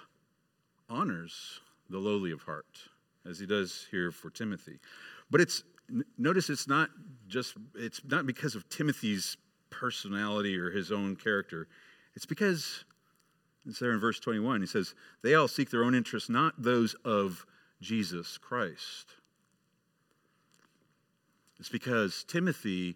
honors 0.90 1.60
the 1.90 2.00
lowly 2.00 2.32
of 2.32 2.42
heart, 2.42 2.66
as 3.30 3.40
he 3.40 3.46
does 3.46 3.88
here 3.92 4.12
for 4.12 4.30
Timothy. 4.30 4.80
But 5.30 5.42
it's 5.42 5.64
notice 6.18 6.50
it's 6.50 6.68
not 6.68 6.90
just 7.28 7.56
it's 7.76 8.02
not 8.06 8.26
because 8.26 8.56
of 8.56 8.68
Timothy's 8.70 9.38
personality 9.70 10.58
or 10.58 10.72
his 10.72 10.92
own 10.92 11.16
character. 11.16 11.68
It's 12.16 12.26
because 12.26 12.86
it's 13.68 13.80
there 13.80 13.92
in 13.92 14.00
verse 14.00 14.20
21. 14.20 14.62
He 14.62 14.68
says, 14.68 14.94
They 15.24 15.36
all 15.36 15.48
seek 15.48 15.70
their 15.70 15.84
own 15.84 15.96
interests, 15.96 16.30
not 16.30 16.54
those 16.62 16.96
of 17.06 17.46
Jesus 17.82 18.38
Christ. 18.38 19.08
It's 21.60 21.70
because 21.70 22.24
Timothy, 22.28 22.96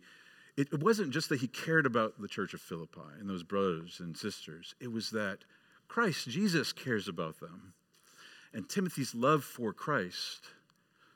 it 0.57 0.83
wasn't 0.83 1.11
just 1.11 1.29
that 1.29 1.39
he 1.39 1.47
cared 1.47 1.85
about 1.85 2.21
the 2.21 2.27
church 2.27 2.53
of 2.53 2.61
Philippi 2.61 3.01
and 3.19 3.29
those 3.29 3.43
brothers 3.43 3.99
and 3.99 4.15
sisters, 4.15 4.75
it 4.79 4.91
was 4.91 5.11
that 5.11 5.39
Christ, 5.87 6.29
Jesus, 6.29 6.71
cares 6.71 7.07
about 7.07 7.39
them. 7.39 7.73
And 8.53 8.67
Timothy's 8.67 9.13
love 9.13 9.43
for 9.43 9.73
Christ 9.73 10.47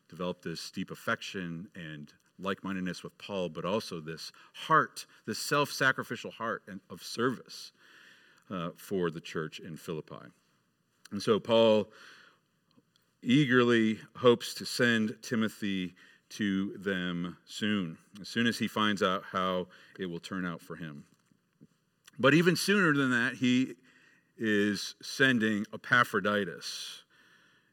developed 0.10 0.44
this 0.44 0.70
deep 0.72 0.92
affection 0.92 1.68
and 1.75 2.12
like 2.40 2.63
mindedness 2.63 3.04
with 3.04 3.18
Paul, 3.18 3.50
but 3.50 3.66
also 3.66 4.00
this 4.00 4.32
heart, 4.54 5.06
this 5.25 5.40
self 5.40 5.72
sacrificial 5.72 6.32
heart 6.32 6.63
of 6.90 7.04
service 7.04 7.72
uh, 8.50 8.70
for 8.75 9.10
the 9.10 9.22
church 9.22 9.60
in 9.60 9.78
Philippi. 9.78 10.28
And 11.12 11.22
so 11.22 11.40
Paul 11.40 11.90
eagerly 13.22 14.00
hopes 14.18 14.54
to 14.56 14.66
send 14.66 15.16
Timothy 15.22 15.96
to 16.38 16.75
them 16.78 17.38
soon, 17.46 17.98
as 18.22 18.28
soon 18.28 18.48
as 18.48 18.58
he 18.58 18.68
finds 18.68 19.04
out 19.04 19.24
how 19.32 19.68
it 20.00 20.06
will 20.06 20.20
turn 20.20 20.46
out 20.46 20.62
for 20.62 20.75
him. 20.75 21.04
But 22.20 22.34
even 22.34 22.56
sooner 22.56 22.94
than 22.94 23.12
that, 23.12 23.36
he 23.36 23.75
is 24.38 24.96
sending 25.02 25.66
Epaphroditus. 25.74 27.04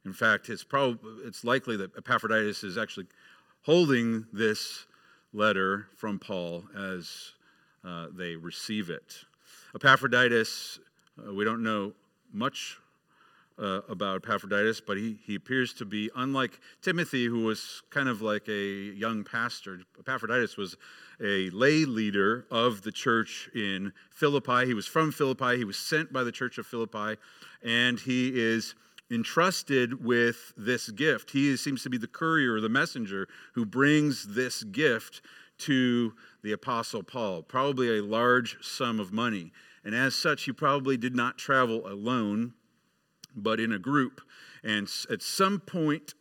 In 0.04 0.12
fact, 0.12 0.48
it's, 0.48 0.64
probably, 0.64 1.24
it's 1.24 1.44
likely 1.44 1.76
that 1.76 1.96
Epaphroditus 1.96 2.64
is 2.64 2.78
actually 2.78 3.06
holding 3.62 4.26
this 4.32 4.86
letter 5.32 5.86
from 5.96 6.18
Paul 6.18 6.64
as 6.76 7.32
uh, 7.84 8.06
they 8.12 8.36
receive 8.36 8.90
it. 8.90 9.16
Epaphroditus, 9.74 10.80
uh, 11.18 11.32
we 11.32 11.44
don't 11.44 11.62
know 11.62 11.92
much 12.32 12.78
uh, 13.60 13.82
about 13.88 14.24
Epaphroditus, 14.24 14.80
but 14.80 14.96
he, 14.96 15.18
he 15.22 15.34
appears 15.34 15.74
to 15.74 15.84
be, 15.84 16.10
unlike 16.16 16.58
Timothy, 16.82 17.26
who 17.26 17.44
was 17.44 17.82
kind 17.90 18.08
of 18.08 18.22
like 18.22 18.48
a 18.48 18.92
young 18.94 19.22
pastor, 19.22 19.80
Epaphroditus 19.98 20.56
was 20.56 20.76
a 21.22 21.50
lay 21.50 21.84
leader 21.84 22.46
of 22.50 22.82
the 22.82 22.92
church 22.92 23.50
in 23.54 23.92
Philippi. 24.10 24.66
He 24.66 24.74
was 24.74 24.86
from 24.86 25.12
Philippi, 25.12 25.58
he 25.58 25.64
was 25.64 25.76
sent 25.76 26.12
by 26.12 26.24
the 26.24 26.32
church 26.32 26.56
of 26.58 26.66
Philippi, 26.66 27.20
and 27.62 28.00
he 28.00 28.32
is 28.34 28.74
entrusted 29.10 30.04
with 30.04 30.52
this 30.56 30.90
gift. 30.90 31.32
He 31.32 31.56
seems 31.56 31.82
to 31.82 31.90
be 31.90 31.98
the 31.98 32.06
courier, 32.06 32.60
the 32.60 32.68
messenger 32.68 33.28
who 33.54 33.66
brings 33.66 34.34
this 34.34 34.62
gift 34.62 35.20
to 35.58 36.14
the 36.42 36.52
Apostle 36.52 37.02
Paul, 37.02 37.42
probably 37.42 37.98
a 37.98 38.02
large 38.02 38.56
sum 38.64 38.98
of 38.98 39.12
money. 39.12 39.52
And 39.84 39.94
as 39.94 40.14
such, 40.14 40.44
he 40.44 40.52
probably 40.52 40.96
did 40.96 41.14
not 41.14 41.36
travel 41.36 41.86
alone 41.86 42.54
but 43.36 43.60
in 43.60 43.72
a 43.72 43.78
group. 43.78 44.20
And 44.62 44.90
at 45.10 45.22
some 45.22 45.60
point 45.60 46.14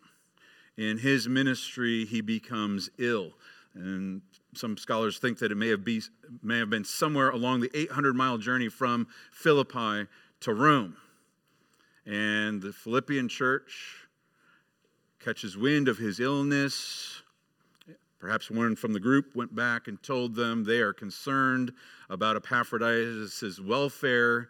in 0.77 0.97
his 0.99 1.27
ministry, 1.27 2.05
he 2.05 2.21
becomes 2.21 2.89
ill. 2.97 3.33
And 3.73 4.21
some 4.55 4.77
scholars 4.77 5.19
think 5.19 5.39
that 5.39 5.51
it 5.51 5.55
may 5.55 5.67
have, 5.69 5.83
be, 5.83 6.01
may 6.41 6.57
have 6.57 6.69
been 6.69 6.83
somewhere 6.83 7.29
along 7.29 7.61
the 7.61 7.71
800 7.77 8.15
mile 8.15 8.37
journey 8.37 8.69
from 8.69 9.07
Philippi 9.31 10.07
to 10.41 10.53
Rome. 10.53 10.95
And 12.05 12.61
the 12.61 12.73
Philippian 12.73 13.29
church 13.29 14.07
catches 15.19 15.57
wind 15.57 15.87
of 15.87 15.97
his 15.97 16.19
illness. 16.19 17.21
Perhaps 18.19 18.49
one 18.49 18.75
from 18.75 18.93
the 18.93 18.99
group 18.99 19.35
went 19.35 19.53
back 19.53 19.87
and 19.87 20.01
told 20.01 20.35
them 20.35 20.63
they 20.63 20.79
are 20.79 20.93
concerned 20.93 21.71
about 22.09 22.35
Epaphroditus' 22.35 23.59
welfare 23.59 24.49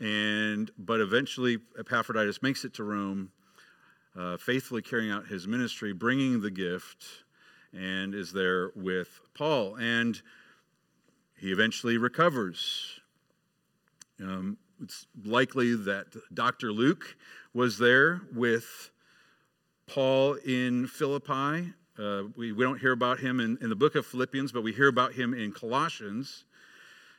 and, 0.00 0.70
but 0.78 1.00
eventually, 1.00 1.58
Epaphroditus 1.78 2.42
makes 2.42 2.64
it 2.64 2.74
to 2.74 2.84
Rome, 2.84 3.30
uh, 4.16 4.36
faithfully 4.36 4.82
carrying 4.82 5.10
out 5.10 5.26
his 5.26 5.46
ministry, 5.46 5.92
bringing 5.92 6.40
the 6.40 6.50
gift, 6.50 7.04
and 7.72 8.14
is 8.14 8.32
there 8.32 8.70
with 8.74 9.20
Paul. 9.34 9.76
And 9.76 10.20
he 11.38 11.50
eventually 11.50 11.98
recovers. 11.98 13.00
Um, 14.20 14.58
it's 14.82 15.06
likely 15.24 15.74
that 15.74 16.06
Dr. 16.34 16.72
Luke 16.72 17.16
was 17.54 17.78
there 17.78 18.22
with 18.34 18.90
Paul 19.86 20.34
in 20.34 20.86
Philippi. 20.86 21.72
Uh, 21.98 22.24
we, 22.36 22.52
we 22.52 22.64
don't 22.64 22.78
hear 22.80 22.92
about 22.92 23.20
him 23.20 23.40
in, 23.40 23.58
in 23.60 23.68
the 23.68 23.76
book 23.76 23.94
of 23.94 24.06
Philippians, 24.06 24.52
but 24.52 24.62
we 24.62 24.72
hear 24.72 24.88
about 24.88 25.12
him 25.12 25.34
in 25.34 25.52
Colossians. 25.52 26.44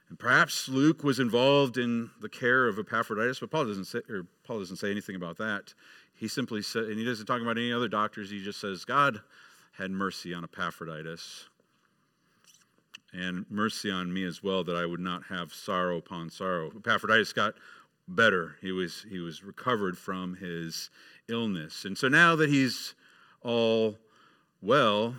And 0.09 0.19
perhaps 0.19 0.69
Luke 0.69 1.03
was 1.03 1.19
involved 1.19 1.77
in 1.77 2.11
the 2.21 2.29
care 2.29 2.67
of 2.67 2.77
Epaphroditus, 2.77 3.39
but 3.39 3.51
Paul 3.51 3.65
doesn't 3.65 3.85
say, 3.85 4.01
or 4.09 4.25
Paul 4.43 4.59
doesn't 4.59 4.77
say 4.77 4.91
anything 4.91 5.15
about 5.15 5.37
that. 5.37 5.73
He 6.15 6.27
simply 6.27 6.61
said, 6.61 6.83
and 6.83 6.99
he 6.99 7.05
doesn't 7.05 7.25
talk 7.25 7.41
about 7.41 7.57
any 7.57 7.73
other 7.73 7.87
doctors. 7.87 8.29
He 8.29 8.43
just 8.43 8.59
says, 8.59 8.85
God 8.85 9.21
had 9.73 9.91
mercy 9.91 10.33
on 10.33 10.43
Epaphroditus 10.43 11.47
and 13.11 13.45
mercy 13.49 13.91
on 13.91 14.11
me 14.11 14.23
as 14.23 14.43
well, 14.43 14.63
that 14.63 14.75
I 14.75 14.85
would 14.85 14.99
not 14.99 15.23
have 15.29 15.53
sorrow 15.53 15.97
upon 15.97 16.29
sorrow. 16.29 16.71
Epaphroditus 16.75 17.33
got 17.33 17.55
better. 18.07 18.55
He 18.61 18.71
was, 18.71 19.05
he 19.09 19.19
was 19.19 19.43
recovered 19.43 19.97
from 19.97 20.35
his 20.35 20.89
illness. 21.27 21.85
And 21.85 21.97
so 21.97 22.07
now 22.07 22.35
that 22.35 22.49
he's 22.49 22.95
all 23.41 23.97
well, 24.61 25.15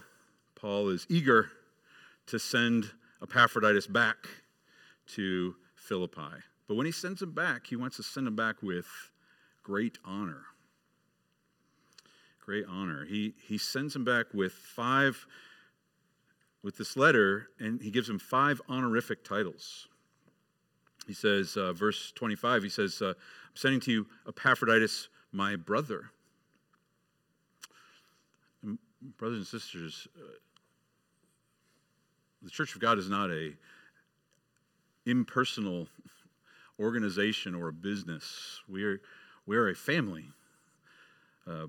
Paul 0.54 0.88
is 0.88 1.06
eager 1.08 1.50
to 2.26 2.38
send 2.38 2.90
Epaphroditus 3.22 3.86
back 3.86 4.28
to 5.08 5.54
Philippi. 5.74 6.42
But 6.66 6.76
when 6.76 6.86
he 6.86 6.92
sends 6.92 7.22
him 7.22 7.32
back, 7.32 7.66
he 7.66 7.76
wants 7.76 7.96
to 7.96 8.02
send 8.02 8.26
him 8.26 8.36
back 8.36 8.62
with 8.62 8.86
great 9.62 9.98
honor. 10.04 10.42
Great 12.44 12.64
honor. 12.68 13.04
He, 13.04 13.34
he 13.46 13.58
sends 13.58 13.94
him 13.94 14.04
back 14.04 14.26
with 14.32 14.52
five, 14.52 15.26
with 16.62 16.76
this 16.76 16.96
letter, 16.96 17.48
and 17.58 17.80
he 17.80 17.90
gives 17.90 18.08
him 18.08 18.18
five 18.18 18.60
honorific 18.68 19.24
titles. 19.24 19.88
He 21.06 21.14
says, 21.14 21.56
uh, 21.56 21.72
verse 21.72 22.12
25, 22.14 22.62
he 22.62 22.68
says, 22.68 23.02
uh, 23.02 23.08
I'm 23.08 23.14
sending 23.54 23.80
to 23.80 23.92
you 23.92 24.06
Epaphroditus, 24.26 25.08
my 25.32 25.56
brother. 25.56 26.10
brothers 29.18 29.38
and 29.38 29.46
sisters, 29.46 30.08
uh, 30.16 30.22
the 32.42 32.50
Church 32.50 32.74
of 32.74 32.80
God 32.80 32.98
is 32.98 33.10
not 33.10 33.30
a 33.30 33.52
impersonal 35.06 35.88
organization 36.78 37.54
or 37.54 37.68
a 37.68 37.72
business. 37.72 38.60
We 38.68 38.84
are, 38.84 39.00
we 39.46 39.56
are 39.56 39.68
a 39.68 39.74
family. 39.74 40.26
Uh, 41.46 41.66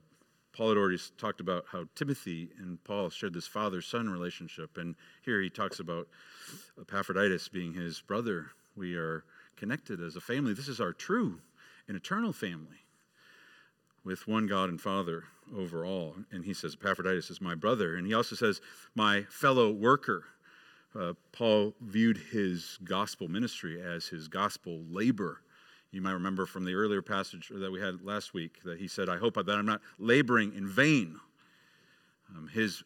Paul 0.53 0.69
had 0.69 0.77
already 0.77 0.99
talked 1.17 1.41
about 1.41 1.65
how 1.69 1.85
Timothy 1.95 2.49
and 2.59 2.81
Paul 2.85 3.09
shared 3.09 3.33
this 3.33 3.47
father 3.47 3.81
son 3.81 4.09
relationship. 4.09 4.77
And 4.77 4.95
here 5.21 5.41
he 5.41 5.49
talks 5.49 5.79
about 5.79 6.07
Epaphroditus 6.79 7.49
being 7.49 7.73
his 7.73 8.01
brother. 8.01 8.51
We 8.75 8.95
are 8.95 9.25
connected 9.57 10.01
as 10.01 10.15
a 10.15 10.21
family. 10.21 10.53
This 10.53 10.69
is 10.69 10.79
our 10.79 10.93
true 10.93 11.39
and 11.87 11.97
eternal 11.97 12.31
family 12.31 12.85
with 14.05 14.27
one 14.27 14.47
God 14.47 14.69
and 14.69 14.79
Father 14.79 15.25
over 15.55 15.85
all. 15.85 16.15
And 16.31 16.45
he 16.45 16.53
says, 16.53 16.75
Epaphroditus 16.79 17.29
is 17.29 17.41
my 17.41 17.55
brother. 17.55 17.95
And 17.95 18.07
he 18.07 18.13
also 18.13 18.35
says, 18.35 18.61
my 18.95 19.23
fellow 19.23 19.71
worker. 19.71 20.25
Uh, 20.97 21.13
Paul 21.33 21.73
viewed 21.81 22.17
his 22.31 22.79
gospel 22.83 23.27
ministry 23.27 23.81
as 23.81 24.07
his 24.07 24.27
gospel 24.27 24.81
labor. 24.89 25.41
You 25.91 26.01
might 26.01 26.13
remember 26.13 26.45
from 26.45 26.63
the 26.63 26.73
earlier 26.73 27.01
passage 27.01 27.51
that 27.53 27.71
we 27.71 27.81
had 27.81 28.01
last 28.01 28.33
week 28.33 28.63
that 28.63 28.79
he 28.79 28.87
said, 28.87 29.09
I 29.09 29.17
hope 29.17 29.35
that 29.35 29.49
I'm 29.49 29.65
not 29.65 29.81
laboring 29.99 30.53
in 30.55 30.67
vain. 30.67 31.19
Um, 32.35 32.47
his 32.47 32.83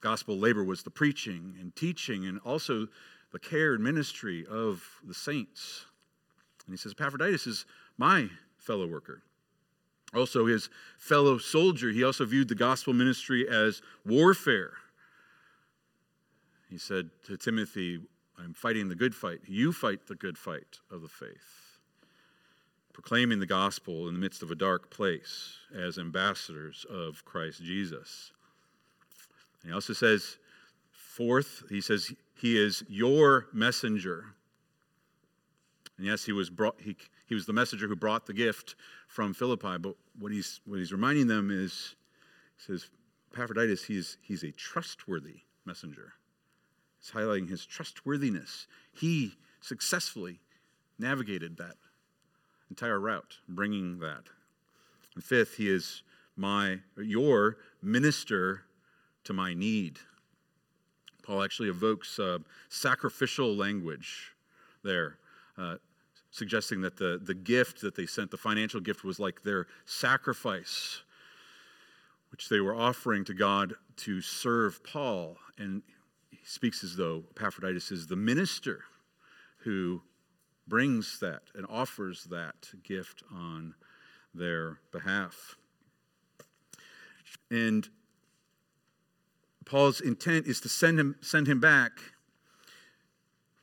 gospel 0.00 0.36
labor 0.36 0.64
was 0.64 0.82
the 0.82 0.90
preaching 0.90 1.54
and 1.60 1.74
teaching 1.76 2.26
and 2.26 2.40
also 2.44 2.88
the 3.32 3.38
care 3.38 3.74
and 3.74 3.82
ministry 3.82 4.44
of 4.50 4.84
the 5.06 5.14
saints. 5.14 5.86
And 6.66 6.72
he 6.72 6.76
says, 6.76 6.92
Epaphroditus 6.92 7.46
is 7.46 7.66
my 7.98 8.28
fellow 8.58 8.86
worker. 8.86 9.22
Also, 10.14 10.46
his 10.46 10.70
fellow 10.98 11.38
soldier, 11.38 11.90
he 11.90 12.04
also 12.04 12.24
viewed 12.24 12.48
the 12.48 12.54
gospel 12.54 12.92
ministry 12.92 13.48
as 13.48 13.82
warfare. 14.06 14.74
He 16.74 16.78
said 16.78 17.10
to 17.26 17.36
Timothy, 17.36 18.00
I'm 18.36 18.52
fighting 18.52 18.88
the 18.88 18.96
good 18.96 19.14
fight. 19.14 19.38
You 19.46 19.72
fight 19.72 20.08
the 20.08 20.16
good 20.16 20.36
fight 20.36 20.80
of 20.90 21.02
the 21.02 21.08
faith. 21.08 21.78
Proclaiming 22.92 23.38
the 23.38 23.46
gospel 23.46 24.08
in 24.08 24.14
the 24.14 24.18
midst 24.18 24.42
of 24.42 24.50
a 24.50 24.56
dark 24.56 24.90
place 24.90 25.58
as 25.72 25.98
ambassadors 25.98 26.84
of 26.90 27.24
Christ 27.24 27.62
Jesus. 27.62 28.32
And 29.62 29.70
he 29.70 29.72
also 29.72 29.92
says, 29.92 30.38
fourth, 30.90 31.62
he 31.70 31.80
says, 31.80 32.12
He 32.34 32.58
is 32.58 32.82
your 32.88 33.46
messenger. 33.52 34.34
And 35.96 36.08
yes, 36.08 36.24
he 36.24 36.32
was, 36.32 36.50
brought, 36.50 36.74
he, 36.80 36.96
he 37.28 37.36
was 37.36 37.46
the 37.46 37.52
messenger 37.52 37.86
who 37.86 37.94
brought 37.94 38.26
the 38.26 38.34
gift 38.34 38.74
from 39.06 39.32
Philippi, 39.32 39.78
but 39.78 39.94
what 40.18 40.32
he's, 40.32 40.60
what 40.66 40.80
he's 40.80 40.90
reminding 40.90 41.28
them 41.28 41.52
is, 41.52 41.94
he 42.56 42.72
says, 42.72 42.90
Epaphroditus, 43.32 43.84
he's, 43.84 44.18
he's 44.22 44.42
a 44.42 44.50
trustworthy 44.50 45.42
messenger. 45.64 46.14
He's 47.04 47.12
highlighting 47.12 47.50
his 47.50 47.66
trustworthiness. 47.66 48.66
He 48.92 49.34
successfully 49.60 50.40
navigated 50.98 51.58
that 51.58 51.74
entire 52.70 52.98
route, 52.98 53.36
bringing 53.46 53.98
that. 53.98 54.24
And 55.14 55.22
fifth, 55.22 55.56
he 55.56 55.68
is 55.68 56.02
my, 56.34 56.78
your 56.96 57.58
minister 57.82 58.62
to 59.24 59.34
my 59.34 59.52
need. 59.52 59.98
Paul 61.22 61.42
actually 61.42 61.68
evokes 61.68 62.18
uh, 62.18 62.38
sacrificial 62.70 63.54
language 63.54 64.32
there. 64.82 65.18
Uh, 65.58 65.76
suggesting 66.30 66.80
that 66.80 66.96
the, 66.96 67.20
the 67.22 67.34
gift 67.34 67.80
that 67.82 67.94
they 67.94 68.06
sent, 68.06 68.30
the 68.30 68.36
financial 68.36 68.80
gift, 68.80 69.04
was 69.04 69.20
like 69.20 69.42
their 69.42 69.66
sacrifice, 69.84 71.02
which 72.32 72.48
they 72.48 72.60
were 72.60 72.74
offering 72.74 73.24
to 73.26 73.34
God 73.34 73.74
to 73.96 74.20
serve 74.20 74.82
Paul. 74.82 75.36
And 75.58 75.82
speaks 76.44 76.84
as 76.84 76.96
though 76.96 77.24
Epaphroditus 77.36 77.90
is 77.90 78.06
the 78.06 78.16
minister 78.16 78.84
who 79.58 80.02
brings 80.66 81.18
that 81.20 81.42
and 81.54 81.66
offers 81.68 82.24
that 82.24 82.70
gift 82.82 83.22
on 83.32 83.74
their 84.34 84.78
behalf. 84.92 85.56
And 87.50 87.88
Paul's 89.64 90.00
intent 90.00 90.46
is 90.46 90.60
to 90.60 90.68
send 90.68 90.98
him, 90.98 91.16
send 91.20 91.46
him 91.46 91.60
back 91.60 91.92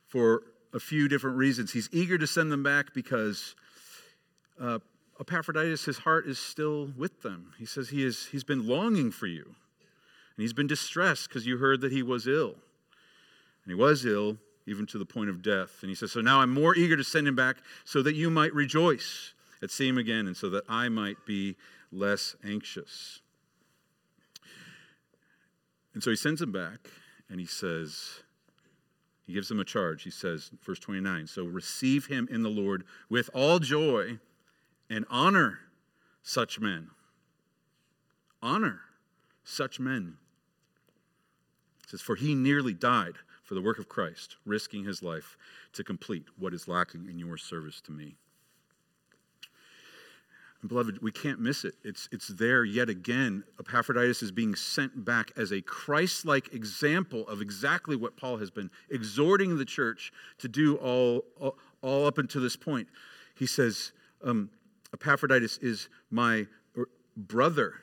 for 0.08 0.42
a 0.74 0.80
few 0.80 1.08
different 1.08 1.36
reasons. 1.36 1.72
He's 1.72 1.88
eager 1.92 2.18
to 2.18 2.26
send 2.26 2.50
them 2.50 2.62
back 2.62 2.94
because 2.94 3.54
uh, 4.60 4.78
Epaphroditus, 5.20 5.84
his 5.84 5.98
heart 5.98 6.26
is 6.26 6.38
still 6.38 6.90
with 6.96 7.22
them. 7.22 7.52
He 7.58 7.66
says 7.66 7.90
he 7.90 8.04
is, 8.04 8.26
he's 8.26 8.44
been 8.44 8.66
longing 8.66 9.10
for 9.10 9.26
you. 9.26 9.44
And 9.44 10.42
he's 10.42 10.52
been 10.52 10.66
distressed 10.66 11.28
because 11.28 11.46
you 11.46 11.58
heard 11.58 11.80
that 11.82 11.92
he 11.92 12.02
was 12.02 12.26
ill. 12.26 12.56
And 13.64 13.70
he 13.70 13.74
was 13.74 14.04
ill, 14.04 14.38
even 14.66 14.86
to 14.86 14.98
the 14.98 15.04
point 15.04 15.30
of 15.30 15.42
death. 15.42 15.78
And 15.82 15.88
he 15.88 15.94
says, 15.94 16.12
So 16.12 16.20
now 16.20 16.40
I'm 16.40 16.52
more 16.52 16.74
eager 16.76 16.96
to 16.96 17.04
send 17.04 17.26
him 17.26 17.36
back 17.36 17.56
so 17.84 18.02
that 18.02 18.14
you 18.14 18.30
might 18.30 18.54
rejoice 18.54 19.34
at 19.62 19.70
seeing 19.70 19.90
him 19.90 19.98
again 19.98 20.26
and 20.26 20.36
so 20.36 20.48
that 20.50 20.64
I 20.68 20.88
might 20.88 21.24
be 21.26 21.56
less 21.90 22.34
anxious. 22.44 23.20
And 25.94 26.02
so 26.02 26.10
he 26.10 26.16
sends 26.16 26.40
him 26.40 26.52
back 26.52 26.88
and 27.28 27.38
he 27.38 27.46
says, 27.46 28.22
he 29.26 29.32
gives 29.32 29.48
them 29.48 29.60
a 29.60 29.64
charge. 29.64 30.02
He 30.02 30.10
says, 30.10 30.50
verse 30.64 30.78
29, 30.78 31.26
so 31.26 31.44
receive 31.44 32.06
him 32.06 32.28
in 32.30 32.42
the 32.42 32.48
Lord 32.48 32.84
with 33.08 33.30
all 33.34 33.58
joy 33.58 34.18
and 34.90 35.04
honor 35.08 35.60
such 36.22 36.60
men. 36.60 36.90
Honor 38.42 38.80
such 39.44 39.78
men. 39.78 40.16
It 41.84 41.90
says, 41.90 42.00
for 42.00 42.16
he 42.16 42.34
nearly 42.34 42.74
died 42.74 43.14
for 43.52 43.56
the 43.56 43.60
work 43.60 43.78
of 43.78 43.86
Christ, 43.86 44.36
risking 44.46 44.82
his 44.82 45.02
life 45.02 45.36
to 45.74 45.84
complete 45.84 46.24
what 46.38 46.54
is 46.54 46.68
lacking 46.68 47.06
in 47.10 47.18
your 47.18 47.36
service 47.36 47.82
to 47.82 47.92
me. 47.92 48.14
And 50.62 50.70
beloved, 50.70 51.02
we 51.02 51.12
can't 51.12 51.38
miss 51.38 51.66
it. 51.66 51.74
It's, 51.84 52.08
it's 52.12 52.28
there 52.28 52.64
yet 52.64 52.88
again. 52.88 53.44
Epaphroditus 53.60 54.22
is 54.22 54.32
being 54.32 54.54
sent 54.54 55.04
back 55.04 55.32
as 55.36 55.52
a 55.52 55.60
Christ 55.60 56.24
like 56.24 56.54
example 56.54 57.28
of 57.28 57.42
exactly 57.42 57.94
what 57.94 58.16
Paul 58.16 58.38
has 58.38 58.50
been 58.50 58.70
exhorting 58.88 59.58
the 59.58 59.66
church 59.66 60.14
to 60.38 60.48
do 60.48 60.76
all, 60.76 61.22
all, 61.38 61.58
all 61.82 62.06
up 62.06 62.16
until 62.16 62.40
this 62.40 62.56
point. 62.56 62.88
He 63.34 63.44
says, 63.44 63.92
um, 64.24 64.48
Epaphroditus 64.94 65.58
is 65.58 65.90
my 66.10 66.46
brother. 67.18 67.74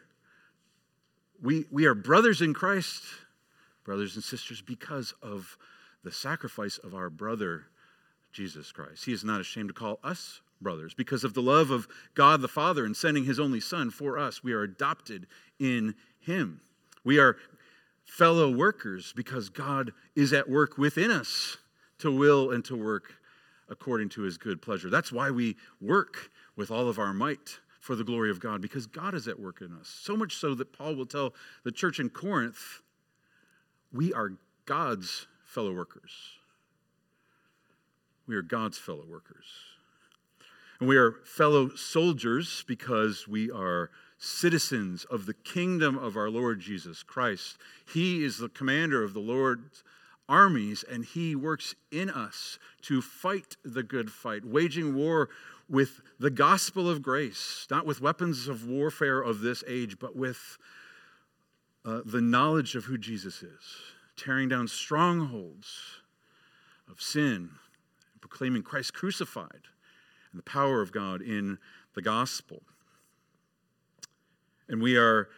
We, 1.43 1.65
we 1.69 1.86
are 1.86 1.93
brothers 1.93 2.41
in 2.41 2.55
Christ, 2.55 3.03
brothers 3.83 4.15
and 4.15 4.23
sisters, 4.23 4.61
because 4.61 5.13
of 5.21 5.57
the 6.03 6.11
sacrifice 6.11 6.77
of 6.77 6.93
our 6.93 7.09
brother, 7.09 7.65
Jesus 8.31 8.71
Christ. 8.71 9.05
He 9.05 9.13
is 9.13 9.23
not 9.23 9.41
ashamed 9.41 9.69
to 9.69 9.73
call 9.73 9.99
us 10.03 10.41
brothers. 10.61 10.93
Because 10.93 11.23
of 11.23 11.33
the 11.33 11.41
love 11.41 11.71
of 11.71 11.87
God 12.15 12.41
the 12.41 12.47
Father 12.47 12.85
and 12.85 12.95
sending 12.95 13.25
his 13.25 13.39
only 13.39 13.59
Son 13.59 13.89
for 13.89 14.17
us, 14.17 14.43
we 14.43 14.53
are 14.53 14.63
adopted 14.63 15.27
in 15.59 15.95
him. 16.19 16.61
We 17.03 17.19
are 17.19 17.37
fellow 18.05 18.51
workers 18.51 19.13
because 19.15 19.49
God 19.49 19.91
is 20.15 20.33
at 20.33 20.49
work 20.49 20.77
within 20.77 21.11
us 21.11 21.57
to 21.99 22.11
will 22.11 22.51
and 22.51 22.63
to 22.65 22.75
work 22.75 23.13
according 23.69 24.09
to 24.09 24.21
his 24.21 24.37
good 24.37 24.61
pleasure. 24.61 24.89
That's 24.89 25.11
why 25.11 25.31
we 25.31 25.55
work 25.79 26.31
with 26.55 26.71
all 26.71 26.89
of 26.89 26.97
our 26.99 27.13
might 27.13 27.59
for 27.79 27.95
the 27.95 28.03
glory 28.03 28.29
of 28.29 28.39
God, 28.39 28.61
because 28.61 28.87
God 28.87 29.13
is 29.13 29.27
at 29.27 29.39
work 29.39 29.61
in 29.61 29.71
us. 29.73 29.87
So 29.87 30.17
much 30.17 30.35
so 30.35 30.53
that 30.55 30.73
Paul 30.73 30.95
will 30.95 31.05
tell 31.05 31.33
the 31.63 31.71
church 31.71 31.99
in 31.99 32.09
Corinth, 32.09 32.81
we 33.91 34.13
are 34.13 34.34
God's 34.65 35.28
fellow 35.45 35.73
workers. 35.73 36.12
We 38.28 38.36
are 38.36 38.41
God's 38.41 38.78
fellow 38.78 39.06
workers. 39.10 39.45
And 40.80 40.88
we 40.88 40.97
are 40.97 41.13
fellow 41.25 41.69
soldiers 41.75 42.63
because 42.67 43.28
we 43.28 43.52
are 43.52 43.89
citizens 44.17 45.06
of 45.06 45.25
the 45.25 45.34
kingdom 45.34 45.97
of 45.97 46.15
our 46.15 46.30
Lord 46.30 46.60
Jesus 46.60 47.04
Christ. 47.04 47.58
He 47.91 48.23
is 48.23 48.38
the 48.38 48.49
commander 48.49 49.04
of 49.04 49.13
the 49.13 49.19
Lord's 49.19 49.84
armies, 50.28 50.84
and 50.84 51.04
He 51.04 51.36
works 51.36 51.73
in 51.91 52.10
us 52.10 52.60
to 52.84 53.02
fight 53.02 53.58
the 53.65 53.84
good 53.84 54.12
fight, 54.12 54.45
waging 54.45 54.93
war 54.93 55.30
with 55.67 56.02
the 56.19 56.30
gospel 56.30 56.89
of 56.89 57.02
grace, 57.02 57.67
not 57.69 57.86
with 57.86 58.02
weapons 58.02 58.47
of 58.47 58.67
warfare 58.67 59.21
of 59.21 59.41
this 59.41 59.63
age, 59.67 59.97
but 59.99 60.15
with 60.15 60.58
uh, 61.85 62.01
the 62.05 62.21
knowledge 62.21 62.75
of 62.75 62.85
who 62.85 62.97
Jesus 62.97 63.41
is, 63.41 63.63
tearing 64.15 64.49
down 64.49 64.67
strongholds 64.67 65.67
of 66.89 67.01
sin, 67.01 67.51
proclaiming 68.19 68.63
Christ 68.63 68.93
crucified 68.93 69.67
and 70.31 70.39
the 70.39 70.43
power 70.43 70.81
of 70.81 70.91
God 70.91 71.21
in 71.21 71.57
the 71.95 72.01
gospel. 72.01 72.61
And 74.67 74.81
we 74.81 74.97
are 74.97 75.29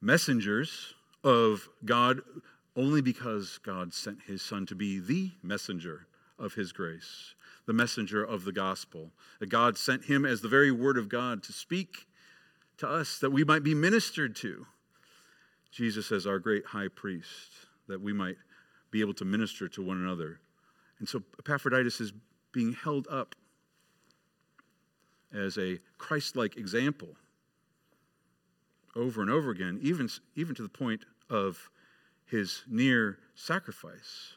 messengers 0.00 0.94
of 1.22 1.68
God 1.84 2.20
only 2.74 3.02
because 3.02 3.58
God 3.62 3.92
sent 3.92 4.22
his 4.26 4.42
Son 4.42 4.64
to 4.66 4.74
be 4.74 4.98
the 4.98 5.32
messenger 5.42 6.06
of 6.38 6.54
his 6.54 6.72
grace, 6.72 7.34
the 7.66 7.72
messenger 7.72 8.24
of 8.24 8.44
the 8.44 8.52
gospel. 8.52 9.10
That 9.40 9.50
God 9.50 9.76
sent 9.76 10.04
him 10.04 10.24
as 10.24 10.40
the 10.40 10.48
very 10.48 10.72
word 10.72 10.96
of 10.96 11.08
God 11.08 11.42
to 11.44 11.52
speak 11.52 12.06
to 12.78 12.88
us, 12.88 13.18
that 13.18 13.30
we 13.30 13.44
might 13.44 13.62
be 13.62 13.74
ministered 13.74 14.34
to, 14.36 14.66
Jesus 15.72 16.12
as 16.12 16.26
our 16.26 16.38
great 16.38 16.64
high 16.66 16.88
priest, 16.88 17.50
that 17.88 18.00
we 18.00 18.12
might 18.12 18.36
be 18.90 19.00
able 19.00 19.14
to 19.14 19.24
minister 19.24 19.68
to 19.68 19.82
one 19.82 19.96
another. 19.96 20.38
And 20.98 21.08
so 21.08 21.22
Epaphroditus 21.38 22.00
is 22.00 22.12
being 22.52 22.74
held 22.74 23.08
up 23.10 23.34
as 25.34 25.56
a 25.58 25.80
Christ 25.98 26.36
like 26.36 26.56
example 26.56 27.16
over 28.94 29.22
and 29.22 29.30
over 29.30 29.50
again, 29.50 29.78
even, 29.82 30.08
even 30.36 30.54
to 30.54 30.62
the 30.62 30.68
point 30.68 31.04
of 31.30 31.70
his 32.26 32.62
near 32.68 33.18
sacrifice. 33.34 34.34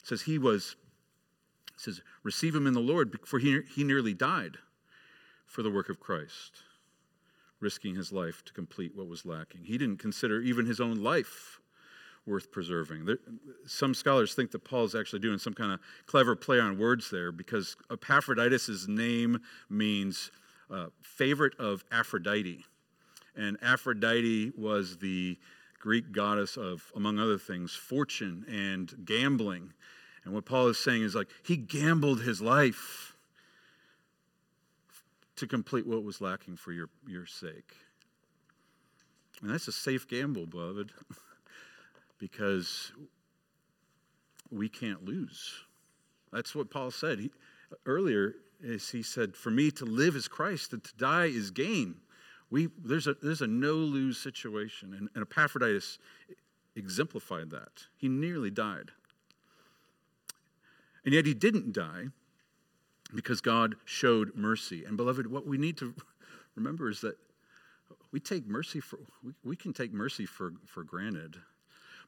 It 0.00 0.06
says 0.06 0.22
he 0.22 0.38
was, 0.38 0.76
says, 1.76 2.00
receive 2.22 2.54
him 2.54 2.66
in 2.66 2.74
the 2.74 2.80
Lord, 2.80 3.18
for 3.24 3.38
he, 3.40 3.60
he 3.74 3.82
nearly 3.82 4.14
died 4.14 4.58
for 5.46 5.62
the 5.62 5.70
work 5.70 5.88
of 5.88 5.98
Christ, 6.00 6.62
risking 7.64 7.94
his 7.94 8.12
life 8.12 8.44
to 8.44 8.52
complete 8.52 8.92
what 8.94 9.08
was 9.08 9.24
lacking. 9.24 9.64
He 9.64 9.78
didn't 9.78 9.98
consider 9.98 10.40
even 10.40 10.66
his 10.66 10.80
own 10.80 11.02
life 11.02 11.58
worth 12.26 12.52
preserving. 12.52 13.06
There, 13.06 13.18
some 13.66 13.94
scholars 13.94 14.34
think 14.34 14.50
that 14.50 14.64
Paul 14.64 14.84
is 14.84 14.94
actually 14.94 15.20
doing 15.20 15.38
some 15.38 15.54
kind 15.54 15.72
of 15.72 15.80
clever 16.06 16.36
play 16.36 16.60
on 16.60 16.78
words 16.78 17.10
there 17.10 17.32
because 17.32 17.76
Epaphroditus' 17.90 18.86
name 18.86 19.40
means 19.70 20.30
uh, 20.70 20.86
favorite 21.00 21.54
of 21.58 21.84
Aphrodite. 21.90 22.64
And 23.34 23.56
Aphrodite 23.62 24.52
was 24.56 24.98
the 24.98 25.38
Greek 25.80 26.12
goddess 26.12 26.56
of, 26.56 26.92
among 26.94 27.18
other 27.18 27.38
things, 27.38 27.74
fortune 27.74 28.44
and 28.46 28.92
gambling. 29.06 29.72
And 30.24 30.34
what 30.34 30.44
Paul 30.44 30.68
is 30.68 30.78
saying 30.78 31.02
is 31.02 31.14
like, 31.14 31.28
he 31.42 31.56
gambled 31.56 32.22
his 32.22 32.42
life 32.42 33.13
to 35.36 35.46
complete 35.46 35.86
what 35.86 36.04
was 36.04 36.20
lacking 36.20 36.56
for 36.56 36.72
your, 36.72 36.88
your 37.06 37.26
sake. 37.26 37.74
And 39.42 39.50
that's 39.50 39.68
a 39.68 39.72
safe 39.72 40.06
gamble, 40.08 40.46
beloved. 40.46 40.92
because 42.18 42.92
we 44.50 44.68
can't 44.68 45.04
lose. 45.04 45.52
That's 46.32 46.54
what 46.54 46.70
Paul 46.70 46.90
said 46.90 47.18
he, 47.18 47.30
earlier. 47.86 48.34
Is 48.62 48.88
he 48.88 49.02
said, 49.02 49.36
"For 49.36 49.50
me 49.50 49.70
to 49.72 49.84
live 49.84 50.16
is 50.16 50.26
Christ, 50.26 50.72
and 50.72 50.82
to 50.82 50.96
die 50.96 51.26
is 51.26 51.50
gain." 51.50 51.96
We 52.50 52.68
there's 52.82 53.06
a 53.06 53.14
there's 53.14 53.42
a 53.42 53.46
no 53.46 53.72
lose 53.72 54.16
situation, 54.16 54.94
and, 54.94 55.08
and 55.14 55.22
Epaphroditus 55.22 55.98
exemplified 56.74 57.50
that. 57.50 57.84
He 57.96 58.08
nearly 58.08 58.50
died, 58.50 58.92
and 61.04 61.12
yet 61.12 61.26
he 61.26 61.34
didn't 61.34 61.72
die 61.72 62.06
because 63.14 63.40
God 63.40 63.76
showed 63.84 64.34
mercy. 64.34 64.84
And 64.84 64.96
beloved, 64.96 65.26
what 65.26 65.46
we 65.46 65.58
need 65.58 65.76
to 65.78 65.94
remember 66.56 66.88
is 66.88 67.00
that 67.02 67.16
we 68.12 68.20
take 68.20 68.46
mercy 68.46 68.80
for 68.80 68.98
we, 69.22 69.32
we 69.44 69.56
can 69.56 69.72
take 69.72 69.92
mercy 69.92 70.26
for 70.26 70.52
for 70.66 70.84
granted. 70.84 71.36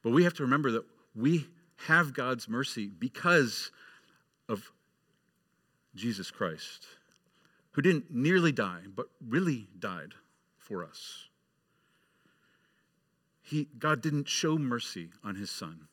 But 0.03 0.11
we 0.11 0.25
have 0.25 0.35
to 0.35 0.43
remember 0.43 0.71
that 0.73 0.85
we 1.15 1.47
have 1.87 2.15
God's 2.15 2.49
mercy 2.49 2.87
because 2.87 3.71
of 4.49 4.71
Jesus 5.95 6.31
Christ, 6.31 6.87
who 7.73 7.83
didn't 7.83 8.11
nearly 8.11 8.53
die, 8.53 8.83
but 8.95 9.07
really 9.27 9.67
died 9.79 10.13
for 10.59 10.85
us. 10.85 11.29
He, 13.43 13.69
God 13.79 14.03
didn't 14.03 14.29
show 14.29 14.59
mercy 14.59 15.11
on 15.23 15.37
his 15.37 15.51
son. 15.51 15.89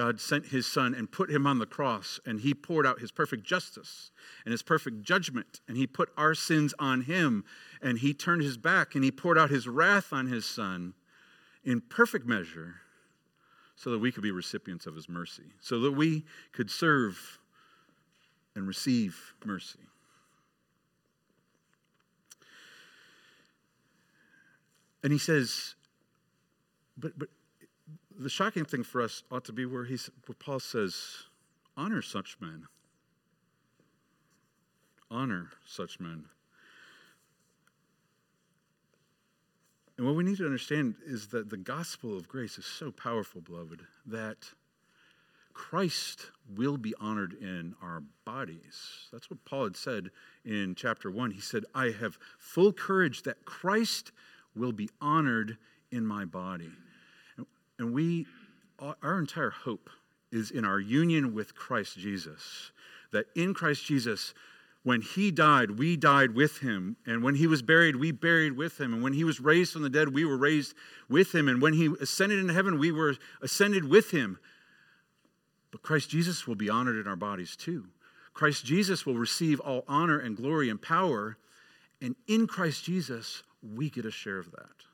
God 0.00 0.18
sent 0.18 0.46
his 0.46 0.66
son 0.66 0.94
and 0.94 1.12
put 1.12 1.30
him 1.30 1.46
on 1.46 1.58
the 1.58 1.66
cross, 1.66 2.20
and 2.24 2.40
he 2.40 2.54
poured 2.54 2.86
out 2.86 3.00
his 3.00 3.12
perfect 3.12 3.44
justice 3.44 4.10
and 4.46 4.52
his 4.52 4.62
perfect 4.62 5.02
judgment, 5.02 5.60
and 5.68 5.76
he 5.76 5.86
put 5.86 6.08
our 6.16 6.34
sins 6.34 6.72
on 6.78 7.02
him, 7.02 7.44
and 7.82 7.98
he 7.98 8.14
turned 8.14 8.40
his 8.40 8.56
back, 8.56 8.94
and 8.94 9.04
he 9.04 9.10
poured 9.10 9.36
out 9.36 9.50
his 9.50 9.68
wrath 9.68 10.10
on 10.10 10.26
his 10.26 10.46
son 10.46 10.94
in 11.64 11.82
perfect 11.82 12.26
measure 12.26 12.76
so 13.76 13.90
that 13.90 13.98
we 13.98 14.10
could 14.10 14.22
be 14.22 14.30
recipients 14.30 14.86
of 14.86 14.94
his 14.94 15.06
mercy, 15.06 15.52
so 15.60 15.78
that 15.80 15.92
we 15.92 16.24
could 16.52 16.70
serve 16.70 17.38
and 18.54 18.66
receive 18.66 19.34
mercy. 19.44 19.80
And 25.02 25.12
he 25.12 25.18
says, 25.18 25.74
but, 26.96 27.18
but 27.18 27.28
the 28.18 28.28
shocking 28.28 28.64
thing 28.64 28.82
for 28.82 29.00
us 29.00 29.22
ought 29.30 29.44
to 29.46 29.52
be 29.52 29.66
where, 29.66 29.84
he's, 29.84 30.10
where 30.26 30.36
Paul 30.38 30.60
says, 30.60 31.24
honor 31.76 32.02
such 32.02 32.36
men. 32.40 32.66
Honor 35.10 35.50
such 35.66 35.98
men. 35.98 36.26
And 39.96 40.06
what 40.06 40.16
we 40.16 40.24
need 40.24 40.38
to 40.38 40.46
understand 40.46 40.94
is 41.04 41.28
that 41.28 41.50
the 41.50 41.58
gospel 41.58 42.16
of 42.16 42.26
grace 42.26 42.56
is 42.56 42.64
so 42.64 42.90
powerful, 42.90 43.42
beloved, 43.42 43.82
that 44.06 44.50
Christ 45.52 46.30
will 46.56 46.78
be 46.78 46.94
honored 46.98 47.34
in 47.34 47.74
our 47.82 48.02
bodies. 48.24 49.08
That's 49.12 49.28
what 49.28 49.44
Paul 49.44 49.64
had 49.64 49.76
said 49.76 50.10
in 50.44 50.74
chapter 50.74 51.10
1. 51.10 51.32
He 51.32 51.40
said, 51.42 51.64
I 51.74 51.90
have 52.00 52.18
full 52.38 52.72
courage 52.72 53.24
that 53.24 53.44
Christ 53.44 54.12
will 54.56 54.72
be 54.72 54.88
honored 55.02 55.58
in 55.92 56.06
my 56.06 56.24
body. 56.24 56.70
And 57.80 57.94
we, 57.94 58.26
our 58.78 59.18
entire 59.18 59.50
hope 59.50 59.88
is 60.30 60.50
in 60.50 60.66
our 60.66 60.78
union 60.78 61.34
with 61.34 61.54
Christ 61.54 61.98
Jesus. 61.98 62.72
That 63.10 63.24
in 63.34 63.54
Christ 63.54 63.86
Jesus, 63.86 64.34
when 64.82 65.00
he 65.00 65.30
died, 65.30 65.78
we 65.78 65.96
died 65.96 66.34
with 66.34 66.58
him. 66.58 66.98
And 67.06 67.22
when 67.22 67.36
he 67.36 67.46
was 67.46 67.62
buried, 67.62 67.96
we 67.96 68.12
buried 68.12 68.52
with 68.52 68.78
him. 68.78 68.92
And 68.92 69.02
when 69.02 69.14
he 69.14 69.24
was 69.24 69.40
raised 69.40 69.72
from 69.72 69.82
the 69.82 69.88
dead, 69.88 70.12
we 70.12 70.26
were 70.26 70.36
raised 70.36 70.74
with 71.08 71.34
him. 71.34 71.48
And 71.48 71.62
when 71.62 71.72
he 71.72 71.86
ascended 72.00 72.38
into 72.38 72.52
heaven, 72.52 72.78
we 72.78 72.92
were 72.92 73.16
ascended 73.40 73.88
with 73.88 74.10
him. 74.10 74.38
But 75.72 75.80
Christ 75.80 76.10
Jesus 76.10 76.46
will 76.46 76.56
be 76.56 76.68
honored 76.68 76.96
in 76.96 77.08
our 77.08 77.16
bodies 77.16 77.56
too. 77.56 77.86
Christ 78.34 78.62
Jesus 78.66 79.06
will 79.06 79.16
receive 79.16 79.58
all 79.58 79.84
honor 79.88 80.18
and 80.18 80.36
glory 80.36 80.68
and 80.68 80.80
power. 80.80 81.38
And 82.02 82.14
in 82.26 82.46
Christ 82.46 82.84
Jesus, 82.84 83.42
we 83.62 83.88
get 83.88 84.04
a 84.04 84.10
share 84.10 84.38
of 84.38 84.50
that 84.50 84.89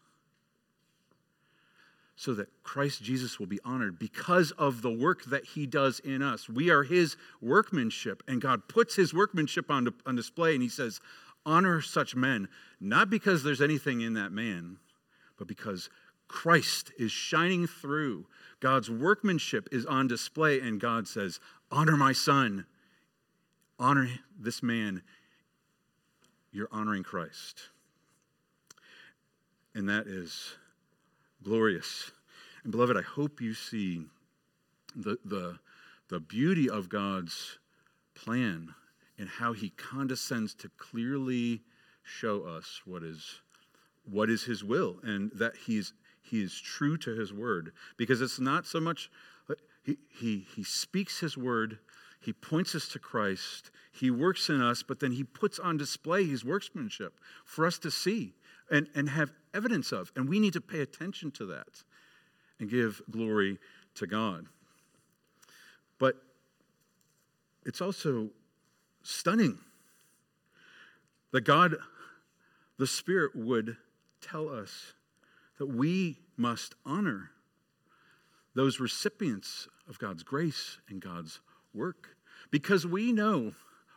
so 2.17 2.33
that 2.33 2.49
Christ 2.63 3.03
Jesus 3.03 3.39
will 3.39 3.47
be 3.47 3.61
honored 3.63 3.99
because 3.99 4.51
of 4.53 4.81
the 4.81 4.91
work 4.91 5.25
that 5.25 5.45
he 5.45 5.67
does 5.67 6.01
in 6.01 6.23
us. 6.23 6.49
We 6.49 6.71
are 6.71 6.83
his 6.83 7.17
workmanship, 7.43 8.23
and 8.27 8.41
God 8.41 8.69
puts 8.69 8.97
his 8.97 9.13
workmanship 9.13 9.71
on, 9.71 9.93
on 10.07 10.17
display, 10.17 10.55
and 10.55 10.63
he 10.63 10.71
says, 10.71 10.99
Honor 11.45 11.81
such 11.83 12.17
men, 12.17 12.49
not 12.81 13.11
because 13.11 13.43
there's 13.43 13.61
anything 13.61 14.01
in 14.01 14.15
that 14.15 14.33
man, 14.33 14.79
but 15.39 15.47
because 15.47 15.91
Christ 16.27 16.91
is 16.99 17.13
shining 17.13 17.67
through. 17.67 18.27
God's 18.61 18.91
workmanship 18.91 19.69
is 19.71 19.85
on 19.85 20.09
display, 20.09 20.59
and 20.59 20.81
God 20.81 21.07
says, 21.07 21.39
Honor 21.71 21.97
my 21.99 22.13
son. 22.13 22.65
Honor 23.79 24.09
this 24.39 24.63
man. 24.63 25.03
You're 26.51 26.69
honoring 26.73 27.03
Christ. 27.03 27.69
And 29.75 29.91
that 29.91 30.07
is 30.07 30.57
glorious. 31.47 32.11
And 32.65 32.73
beloved, 32.73 32.97
I 32.97 33.03
hope 33.03 33.41
you 33.41 33.55
see 33.55 34.03
the, 34.97 35.17
the, 35.25 35.57
the 36.09 36.19
beauty 36.19 36.69
of 36.69 36.89
God's 36.89 37.59
plan 38.17 38.75
and 39.17 39.29
how 39.29 39.53
he 39.53 39.71
condescends 39.71 40.55
to 40.55 40.71
clearly 40.77 41.63
show 42.03 42.43
us 42.43 42.83
what 42.85 43.05
is, 43.05 43.43
what 44.11 44.29
is 44.29 44.43
his 44.43 44.65
will 44.65 44.97
and 45.05 45.31
that 45.37 45.55
he's, 45.67 45.93
he 46.21 46.43
is 46.43 46.61
true 46.61 46.97
to 46.99 47.15
his 47.15 47.33
word. 47.33 47.73
Because 47.97 48.21
it's 48.21 48.41
not 48.41 48.67
so 48.67 48.81
much, 48.81 49.09
uh, 49.49 49.55
he, 49.85 49.99
he, 50.19 50.47
he 50.57 50.65
speaks 50.65 51.21
his 51.21 51.37
word, 51.37 51.79
he 52.21 52.33
points 52.33 52.75
us 52.75 52.89
to 52.89 52.99
Christ, 52.99 53.71
he 53.93 54.11
works 54.11 54.49
in 54.49 54.61
us, 54.61 54.83
but 54.83 54.99
then 54.99 55.13
he 55.13 55.23
puts 55.23 55.61
on 55.61 55.77
display 55.77 56.25
his 56.25 56.45
workmanship 56.45 57.21
for 57.45 57.65
us 57.65 57.79
to 57.79 57.91
see 57.93 58.35
and, 58.69 58.89
and 58.97 59.09
have 59.11 59.31
evidence 59.57 59.91
of. 59.91 60.13
And 60.15 60.29
we 60.29 60.39
need 60.39 60.53
to 60.53 60.61
pay 60.61 60.81
attention 60.81 61.31
to 61.33 61.47
that 61.47 61.83
and 62.61 62.71
give 62.71 63.01
glory 63.11 63.59
to 63.97 64.07
God. 64.07 64.47
But 65.99 66.17
it's 67.65 67.81
also 67.81 68.29
stunning 69.03 69.59
that 71.33 71.43
God, 71.43 71.77
the 72.79 72.87
Spirit, 72.87 73.35
would 73.35 73.77
tell 74.21 74.49
us 74.49 74.93
that 75.59 75.67
we 75.67 76.19
must 76.37 76.75
honor 76.85 77.31
those 78.55 78.81
recipients 78.81 79.69
of 79.89 79.99
God's 79.99 80.23
grace 80.23 80.79
and 80.89 81.01
God's 81.01 81.41
work 81.75 82.17
because 82.51 82.87
we 82.87 83.13
know, 83.13 83.53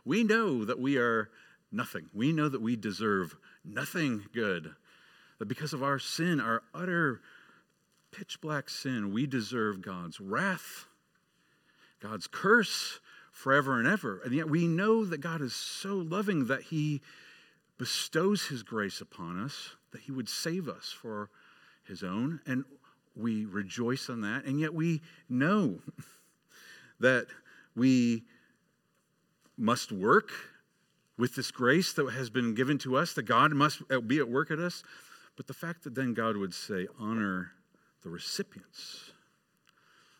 we 0.05 0.23
know 0.23 0.65
that 0.65 0.79
we 0.79 0.97
are 0.97 1.29
nothing. 1.71 2.09
We 2.13 2.31
know 2.31 2.49
that 2.49 2.61
we 2.61 2.75
deserve 2.75 3.35
nothing 3.63 4.25
good. 4.33 4.73
That 5.39 5.47
because 5.47 5.73
of 5.73 5.83
our 5.83 5.99
sin, 5.99 6.39
our 6.39 6.63
utter 6.73 7.21
pitch 8.11 8.39
black 8.41 8.69
sin, 8.69 9.11
we 9.13 9.25
deserve 9.25 9.81
God's 9.81 10.19
wrath, 10.19 10.85
God's 11.99 12.27
curse 12.27 12.99
forever 13.31 13.79
and 13.79 13.87
ever. 13.87 14.21
And 14.23 14.33
yet 14.33 14.49
we 14.49 14.67
know 14.67 15.05
that 15.05 15.19
God 15.19 15.41
is 15.41 15.53
so 15.53 15.95
loving 15.95 16.47
that 16.47 16.63
He 16.63 17.01
bestows 17.79 18.45
his 18.47 18.61
grace 18.61 19.01
upon 19.01 19.41
us, 19.43 19.75
that 19.91 20.01
he 20.01 20.11
would 20.11 20.29
save 20.29 20.67
us 20.69 20.91
for 20.91 21.31
his 21.87 22.03
own. 22.03 22.41
And 22.45 22.65
we 23.15 23.45
rejoice 23.45 24.09
in 24.09 24.21
that. 24.21 24.45
And 24.45 24.59
yet 24.59 24.75
we 24.75 25.01
know 25.27 25.79
that 26.99 27.25
we 27.75 28.25
must 29.57 29.91
work 29.91 30.29
with 31.17 31.35
this 31.35 31.51
grace 31.51 31.93
that 31.93 32.11
has 32.11 32.29
been 32.29 32.53
given 32.53 32.77
to 32.79 32.95
us, 32.95 33.13
that 33.13 33.23
God 33.23 33.51
must 33.53 33.81
be 34.07 34.19
at 34.19 34.29
work 34.29 34.51
at 34.51 34.59
us. 34.59 34.83
But 35.39 35.47
the 35.47 35.53
fact 35.53 35.85
that 35.85 35.95
then 35.95 36.13
God 36.13 36.35
would 36.35 36.53
say, 36.53 36.85
honor 36.99 37.53
the 38.03 38.09
recipients 38.09 39.13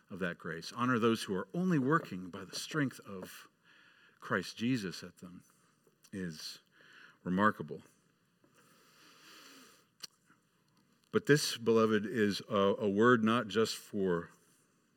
of 0.09 0.19
that 0.19 0.37
grace, 0.37 0.71
honor 0.73 0.97
those 0.97 1.23
who 1.23 1.35
are 1.35 1.49
only 1.53 1.77
working 1.77 2.29
by 2.29 2.45
the 2.49 2.55
strength 2.55 3.01
of 3.05 3.49
Christ 4.21 4.55
Jesus 4.55 5.03
at 5.03 5.17
them, 5.17 5.41
is 6.13 6.59
remarkable. 7.25 7.81
But 11.11 11.25
this, 11.25 11.57
beloved, 11.57 12.05
is 12.05 12.41
a, 12.49 12.75
a, 12.79 12.87
word 12.87 13.21
not 13.21 13.49
just 13.49 13.75
for 13.75 14.29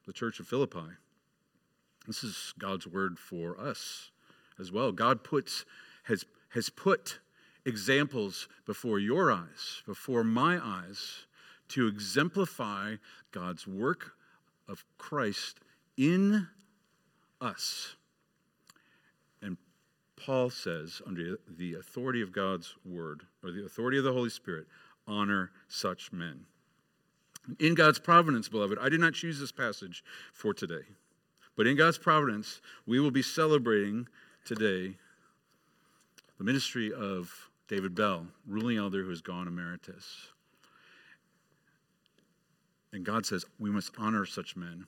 the 0.06 0.12
church 0.12 0.38
of 0.38 0.46
Philippi. 0.46 0.86
This 2.06 2.22
is 2.22 2.54
God's 2.60 2.86
word 2.86 3.18
for 3.18 3.58
us 3.58 4.12
as 4.60 4.70
well. 4.70 4.92
God 4.92 5.24
puts, 5.24 5.64
has, 6.04 6.24
has 6.50 6.70
put 6.70 7.18
examples 7.64 8.48
before 8.66 8.98
your 8.98 9.30
eyes, 9.30 9.82
before 9.86 10.24
my 10.24 10.58
eyes, 10.62 11.26
to 11.68 11.86
exemplify 11.86 12.96
God's 13.30 13.66
work 13.66 14.12
of 14.68 14.84
Christ 14.98 15.60
in 15.96 16.48
us. 17.40 17.96
And 19.40 19.56
Paul 20.16 20.50
says, 20.50 21.00
under 21.06 21.38
the 21.48 21.74
authority 21.74 22.20
of 22.20 22.32
God's 22.32 22.74
word, 22.84 23.22
or 23.42 23.50
the 23.52 23.64
authority 23.64 23.98
of 23.98 24.04
the 24.04 24.12
Holy 24.12 24.30
Spirit, 24.30 24.66
honor 25.06 25.50
such 25.68 26.12
men. 26.12 26.46
In 27.58 27.74
God's 27.74 27.98
providence, 27.98 28.48
beloved, 28.48 28.78
I 28.80 28.88
did 28.88 29.00
not 29.00 29.14
choose 29.14 29.40
this 29.40 29.50
passage 29.50 30.04
for 30.32 30.54
today. 30.54 30.84
But 31.56 31.66
in 31.66 31.76
God's 31.76 31.98
providence, 31.98 32.60
we 32.86 33.00
will 33.00 33.10
be 33.10 33.22
celebrating 33.22 34.06
today 34.44 34.94
the 36.38 36.44
ministry 36.44 36.92
of 36.92 37.50
David 37.68 37.94
Bell, 37.94 38.26
ruling 38.46 38.78
elder 38.78 39.02
who 39.02 39.10
has 39.10 39.20
gone 39.20 39.48
emeritus. 39.48 40.28
And 42.92 43.04
God 43.04 43.24
says, 43.24 43.44
we 43.58 43.70
must 43.70 43.92
honor 43.98 44.26
such 44.26 44.56
men. 44.56 44.86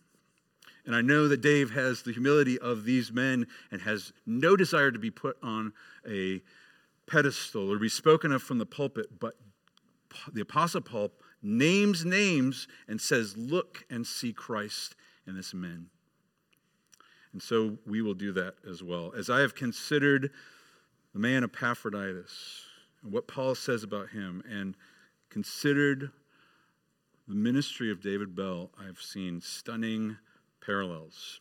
And 0.86 0.94
I 0.94 1.00
know 1.00 1.28
that 1.28 1.40
Dave 1.40 1.70
has 1.70 2.02
the 2.02 2.12
humility 2.12 2.58
of 2.58 2.84
these 2.84 3.10
men 3.10 3.46
and 3.70 3.80
has 3.82 4.12
no 4.26 4.54
desire 4.54 4.90
to 4.90 4.98
be 4.98 5.10
put 5.10 5.38
on 5.42 5.72
a 6.06 6.42
pedestal 7.06 7.72
or 7.72 7.78
be 7.78 7.88
spoken 7.88 8.32
of 8.32 8.42
from 8.42 8.58
the 8.58 8.66
pulpit, 8.66 9.18
but 9.18 9.34
the 10.32 10.42
Apostle 10.42 10.82
Paul 10.82 11.12
names 11.42 12.04
names 12.04 12.68
and 12.86 13.00
says, 13.00 13.36
Look 13.36 13.84
and 13.90 14.06
see 14.06 14.32
Christ 14.32 14.94
in 15.26 15.36
this 15.36 15.54
man. 15.54 15.86
And 17.32 17.42
so 17.42 17.78
we 17.86 18.00
will 18.00 18.14
do 18.14 18.32
that 18.32 18.54
as 18.68 18.82
well. 18.82 19.12
As 19.16 19.28
I 19.28 19.40
have 19.40 19.54
considered 19.54 20.30
the 21.14 21.20
man 21.20 21.44
Epaphroditus 21.44 22.64
and 23.02 23.12
what 23.12 23.28
Paul 23.28 23.54
says 23.54 23.84
about 23.84 24.10
him 24.10 24.42
and 24.50 24.76
considered 25.30 26.10
the 27.28 27.34
ministry 27.36 27.90
of 27.90 28.02
David 28.02 28.34
Bell, 28.34 28.70
I've 28.78 29.00
seen 29.00 29.40
stunning 29.40 30.18
parallels. 30.60 31.40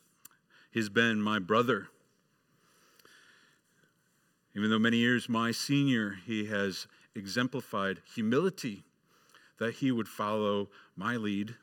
He's 0.72 0.90
been 0.90 1.20
my 1.22 1.40
brother. 1.40 1.88
Even 4.56 4.70
though 4.70 4.80
many 4.80 4.98
years 4.98 5.28
my 5.28 5.52
senior, 5.52 6.18
he 6.26 6.46
has 6.46 6.88
exemplified 7.16 8.02
humility 8.14 8.84
that 9.58 9.76
he 9.76 9.92
would 9.92 10.08
follow 10.08 10.70
my 10.96 11.16
lead 11.16 11.56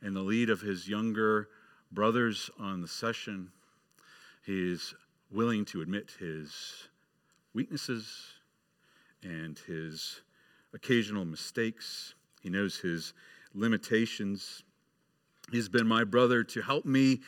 and 0.00 0.14
the 0.14 0.20
lead 0.20 0.50
of 0.50 0.60
his 0.60 0.88
younger 0.88 1.48
brothers 1.90 2.48
on 2.60 2.80
the 2.80 2.88
session. 2.88 3.50
He 4.44 4.72
is 4.72 4.94
willing 5.30 5.64
to 5.66 5.82
admit 5.82 6.12
his 6.20 6.88
weaknesses 7.56 8.34
and 9.22 9.58
his 9.66 10.20
occasional 10.74 11.24
mistakes. 11.24 12.14
He 12.42 12.50
knows 12.50 12.76
his 12.76 13.14
limitations. 13.54 14.62
He's 15.50 15.66
been 15.66 15.86
my 15.86 16.04
brother 16.04 16.44
to 16.44 16.60
help 16.60 16.84
me 16.84 17.22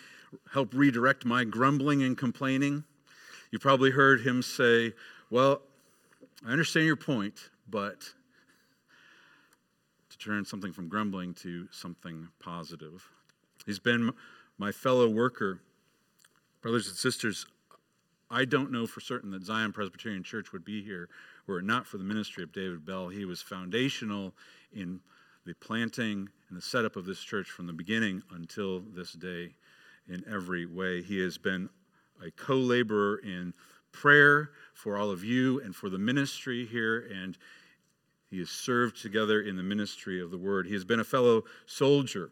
help 0.52 0.74
redirect 0.74 1.24
my 1.24 1.44
grumbling 1.44 2.02
and 2.02 2.16
complaining. 2.16 2.84
You 3.50 3.58
probably 3.58 3.90
heard 3.90 4.20
him 4.20 4.42
say, 4.42 4.92
Well, 5.30 5.62
I 6.46 6.52
understand 6.52 6.84
your 6.84 6.96
point, 6.96 7.48
but 7.70 8.00
to 10.10 10.18
turn 10.18 10.44
something 10.44 10.74
from 10.74 10.88
grumbling 10.88 11.32
to 11.36 11.68
something 11.70 12.28
positive. 12.38 13.02
He's 13.64 13.78
been 13.78 14.12
my 14.58 14.72
fellow 14.72 15.08
worker. 15.08 15.60
Brothers 16.60 16.88
and 16.88 16.96
sisters, 16.96 17.46
I 18.30 18.44
don't 18.44 18.70
know 18.70 18.86
for 18.86 19.00
certain 19.00 19.30
that 19.30 19.44
Zion 19.44 19.72
Presbyterian 19.72 20.22
Church 20.22 20.52
would 20.52 20.64
be 20.64 20.82
here 20.82 21.08
were 21.46 21.60
it 21.60 21.64
not 21.64 21.86
for 21.86 21.96
the 21.98 22.04
ministry 22.04 22.42
of 22.42 22.52
David 22.52 22.84
Bell. 22.84 23.08
He 23.08 23.24
was 23.24 23.40
foundational 23.40 24.34
in 24.72 25.00
the 25.46 25.54
planting 25.54 26.28
and 26.48 26.58
the 26.58 26.62
setup 26.62 26.96
of 26.96 27.06
this 27.06 27.20
church 27.20 27.50
from 27.50 27.66
the 27.66 27.72
beginning 27.72 28.22
until 28.32 28.80
this 28.80 29.12
day 29.12 29.54
in 30.08 30.22
every 30.30 30.66
way. 30.66 31.02
He 31.02 31.20
has 31.20 31.38
been 31.38 31.70
a 32.24 32.30
co 32.30 32.56
laborer 32.56 33.16
in 33.18 33.54
prayer 33.92 34.50
for 34.74 34.96
all 34.96 35.10
of 35.10 35.24
you 35.24 35.60
and 35.60 35.74
for 35.74 35.88
the 35.88 35.98
ministry 35.98 36.66
here, 36.66 37.08
and 37.10 37.38
he 38.30 38.38
has 38.40 38.50
served 38.50 39.00
together 39.00 39.40
in 39.40 39.56
the 39.56 39.62
ministry 39.62 40.20
of 40.20 40.30
the 40.30 40.36
word. 40.36 40.66
He 40.66 40.74
has 40.74 40.84
been 40.84 41.00
a 41.00 41.04
fellow 41.04 41.44
soldier 41.64 42.30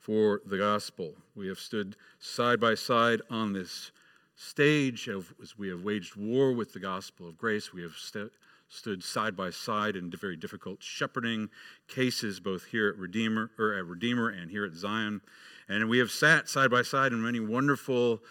for 0.00 0.40
the 0.46 0.56
gospel. 0.56 1.14
We 1.34 1.48
have 1.48 1.58
stood 1.58 1.96
side 2.18 2.58
by 2.58 2.74
side 2.74 3.20
on 3.28 3.52
this 3.52 3.90
stage 4.36 5.08
as 5.08 5.58
we 5.58 5.68
have 5.68 5.82
waged 5.82 6.14
war 6.14 6.52
with 6.52 6.72
the 6.72 6.78
gospel 6.78 7.26
of 7.28 7.38
grace. 7.38 7.72
We 7.72 7.82
have 7.82 7.96
st- 7.96 8.30
stood 8.68 9.02
side 9.02 9.36
by 9.36 9.50
side 9.50 9.96
in 9.96 10.10
very 10.10 10.36
difficult 10.36 10.82
shepherding 10.82 11.48
cases, 11.88 12.38
both 12.38 12.64
here 12.66 12.88
at 12.88 12.96
Redeemer 12.96 13.50
or 13.58 13.74
at 13.74 13.86
Redeemer 13.86 14.28
and 14.28 14.50
here 14.50 14.64
at 14.64 14.74
Zion. 14.74 15.20
And 15.68 15.88
we 15.88 15.98
have 15.98 16.10
sat 16.10 16.48
side 16.48 16.70
by 16.70 16.82
side 16.82 17.12
in 17.12 17.22
many 17.22 17.40
wonderful 17.40 18.22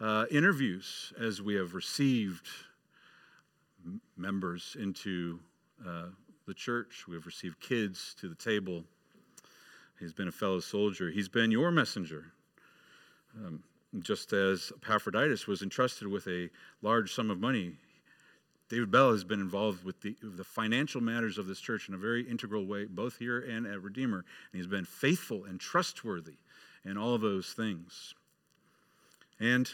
uh, 0.00 0.26
interviews 0.30 1.12
as 1.18 1.40
we 1.40 1.54
have 1.54 1.74
received 1.74 2.46
members 4.16 4.76
into 4.78 5.40
uh, 5.86 6.06
the 6.46 6.54
church. 6.54 7.04
We 7.08 7.14
have 7.14 7.26
received 7.26 7.60
kids 7.60 8.14
to 8.20 8.28
the 8.28 8.34
table. 8.34 8.84
He's 9.98 10.12
been 10.12 10.28
a 10.28 10.32
fellow 10.32 10.60
soldier. 10.60 11.10
He's 11.10 11.28
been 11.28 11.50
your 11.50 11.70
messenger. 11.70 12.32
Um, 13.36 13.62
just 14.00 14.32
as 14.32 14.72
Epaphroditus 14.82 15.46
was 15.46 15.62
entrusted 15.62 16.08
with 16.08 16.26
a 16.26 16.50
large 16.82 17.12
sum 17.12 17.30
of 17.30 17.40
money, 17.40 17.74
David 18.68 18.90
Bell 18.90 19.12
has 19.12 19.24
been 19.24 19.40
involved 19.40 19.84
with 19.84 20.00
the, 20.00 20.16
the 20.22 20.44
financial 20.44 21.00
matters 21.00 21.38
of 21.38 21.46
this 21.46 21.60
church 21.60 21.88
in 21.88 21.94
a 21.94 21.98
very 21.98 22.28
integral 22.28 22.66
way, 22.66 22.86
both 22.86 23.18
here 23.18 23.40
and 23.40 23.66
at 23.66 23.82
Redeemer. 23.82 24.24
And 24.52 24.58
he's 24.58 24.66
been 24.66 24.84
faithful 24.84 25.44
and 25.44 25.60
trustworthy 25.60 26.38
in 26.84 26.96
all 26.96 27.14
of 27.14 27.20
those 27.20 27.52
things. 27.52 28.14
And 29.38 29.70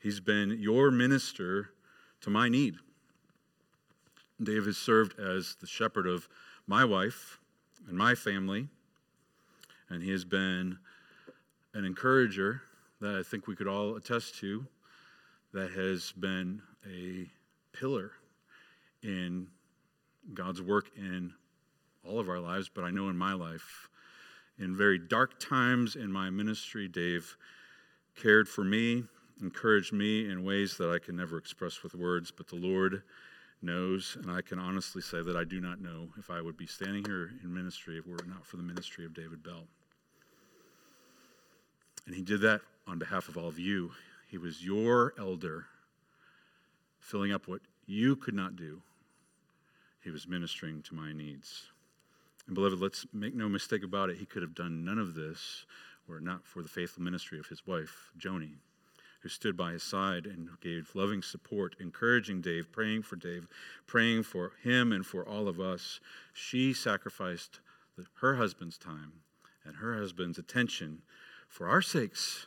he's 0.00 0.20
been 0.20 0.56
your 0.58 0.90
minister 0.90 1.70
to 2.22 2.30
my 2.30 2.48
need. 2.48 2.76
Dave 4.42 4.66
has 4.66 4.78
served 4.78 5.18
as 5.20 5.56
the 5.60 5.66
shepherd 5.66 6.06
of 6.06 6.28
my 6.66 6.84
wife 6.84 7.38
and 7.88 7.96
my 7.96 8.14
family, 8.14 8.68
and 9.88 10.02
he 10.02 10.10
has 10.10 10.24
been 10.24 10.78
an 11.74 11.84
encourager 11.84 12.62
that 13.02 13.16
I 13.16 13.22
think 13.24 13.48
we 13.48 13.56
could 13.56 13.66
all 13.66 13.96
attest 13.96 14.36
to, 14.36 14.64
that 15.52 15.72
has 15.72 16.12
been 16.12 16.62
a 16.88 17.28
pillar 17.76 18.12
in 19.02 19.48
God's 20.32 20.62
work 20.62 20.86
in 20.96 21.32
all 22.04 22.20
of 22.20 22.28
our 22.28 22.38
lives, 22.38 22.70
but 22.72 22.84
I 22.84 22.90
know 22.90 23.08
in 23.08 23.16
my 23.16 23.32
life, 23.32 23.88
in 24.58 24.76
very 24.76 25.00
dark 25.00 25.40
times 25.40 25.96
in 25.96 26.12
my 26.12 26.30
ministry, 26.30 26.86
Dave 26.86 27.36
cared 28.14 28.48
for 28.48 28.62
me, 28.62 29.02
encouraged 29.40 29.92
me 29.92 30.30
in 30.30 30.44
ways 30.44 30.76
that 30.76 30.88
I 30.88 31.00
can 31.00 31.16
never 31.16 31.38
express 31.38 31.82
with 31.82 31.96
words, 31.96 32.30
but 32.30 32.46
the 32.46 32.56
Lord 32.56 33.02
knows, 33.62 34.16
and 34.20 34.30
I 34.30 34.42
can 34.42 34.60
honestly 34.60 35.02
say 35.02 35.22
that 35.22 35.36
I 35.36 35.42
do 35.42 35.60
not 35.60 35.80
know 35.80 36.08
if 36.18 36.30
I 36.30 36.40
would 36.40 36.56
be 36.56 36.66
standing 36.66 37.04
here 37.04 37.32
in 37.42 37.52
ministry 37.52 37.98
if 37.98 38.06
it 38.06 38.28
not 38.28 38.46
for 38.46 38.58
the 38.58 38.62
ministry 38.62 39.04
of 39.04 39.12
David 39.12 39.42
Bell. 39.42 39.64
And 42.06 42.14
he 42.14 42.22
did 42.22 42.40
that 42.42 42.60
on 42.86 42.98
behalf 42.98 43.28
of 43.28 43.36
all 43.36 43.48
of 43.48 43.58
you. 43.58 43.92
He 44.28 44.38
was 44.38 44.64
your 44.64 45.14
elder, 45.18 45.66
filling 46.98 47.32
up 47.32 47.48
what 47.48 47.60
you 47.86 48.16
could 48.16 48.34
not 48.34 48.56
do. 48.56 48.82
He 50.02 50.10
was 50.10 50.26
ministering 50.26 50.82
to 50.82 50.94
my 50.94 51.12
needs. 51.12 51.66
And 52.46 52.54
beloved, 52.54 52.80
let's 52.80 53.06
make 53.12 53.34
no 53.34 53.48
mistake 53.48 53.84
about 53.84 54.10
it. 54.10 54.16
He 54.16 54.26
could 54.26 54.42
have 54.42 54.54
done 54.54 54.84
none 54.84 54.98
of 54.98 55.14
this 55.14 55.64
were 56.08 56.18
it 56.18 56.24
not 56.24 56.44
for 56.44 56.62
the 56.62 56.68
faithful 56.68 57.02
ministry 57.02 57.38
of 57.38 57.46
his 57.46 57.66
wife, 57.66 58.10
Joni, 58.18 58.56
who 59.20 59.28
stood 59.28 59.56
by 59.56 59.72
his 59.72 59.82
side 59.82 60.26
and 60.26 60.48
gave 60.60 60.94
loving 60.94 61.22
support, 61.22 61.76
encouraging 61.78 62.40
Dave, 62.40 62.72
praying 62.72 63.02
for 63.02 63.16
Dave, 63.16 63.46
praying 63.86 64.24
for 64.24 64.52
him 64.62 64.92
and 64.92 65.06
for 65.06 65.26
all 65.26 65.48
of 65.48 65.60
us. 65.60 66.00
She 66.32 66.72
sacrificed 66.72 67.60
her 68.20 68.36
husband's 68.36 68.78
time 68.78 69.12
and 69.64 69.76
her 69.76 69.96
husband's 69.96 70.38
attention 70.38 71.02
for 71.48 71.68
our 71.68 71.82
sakes 71.82 72.46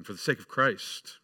and 0.00 0.06
for 0.06 0.14
the 0.14 0.18
sake 0.18 0.38
of 0.38 0.48
Christ 0.48 1.18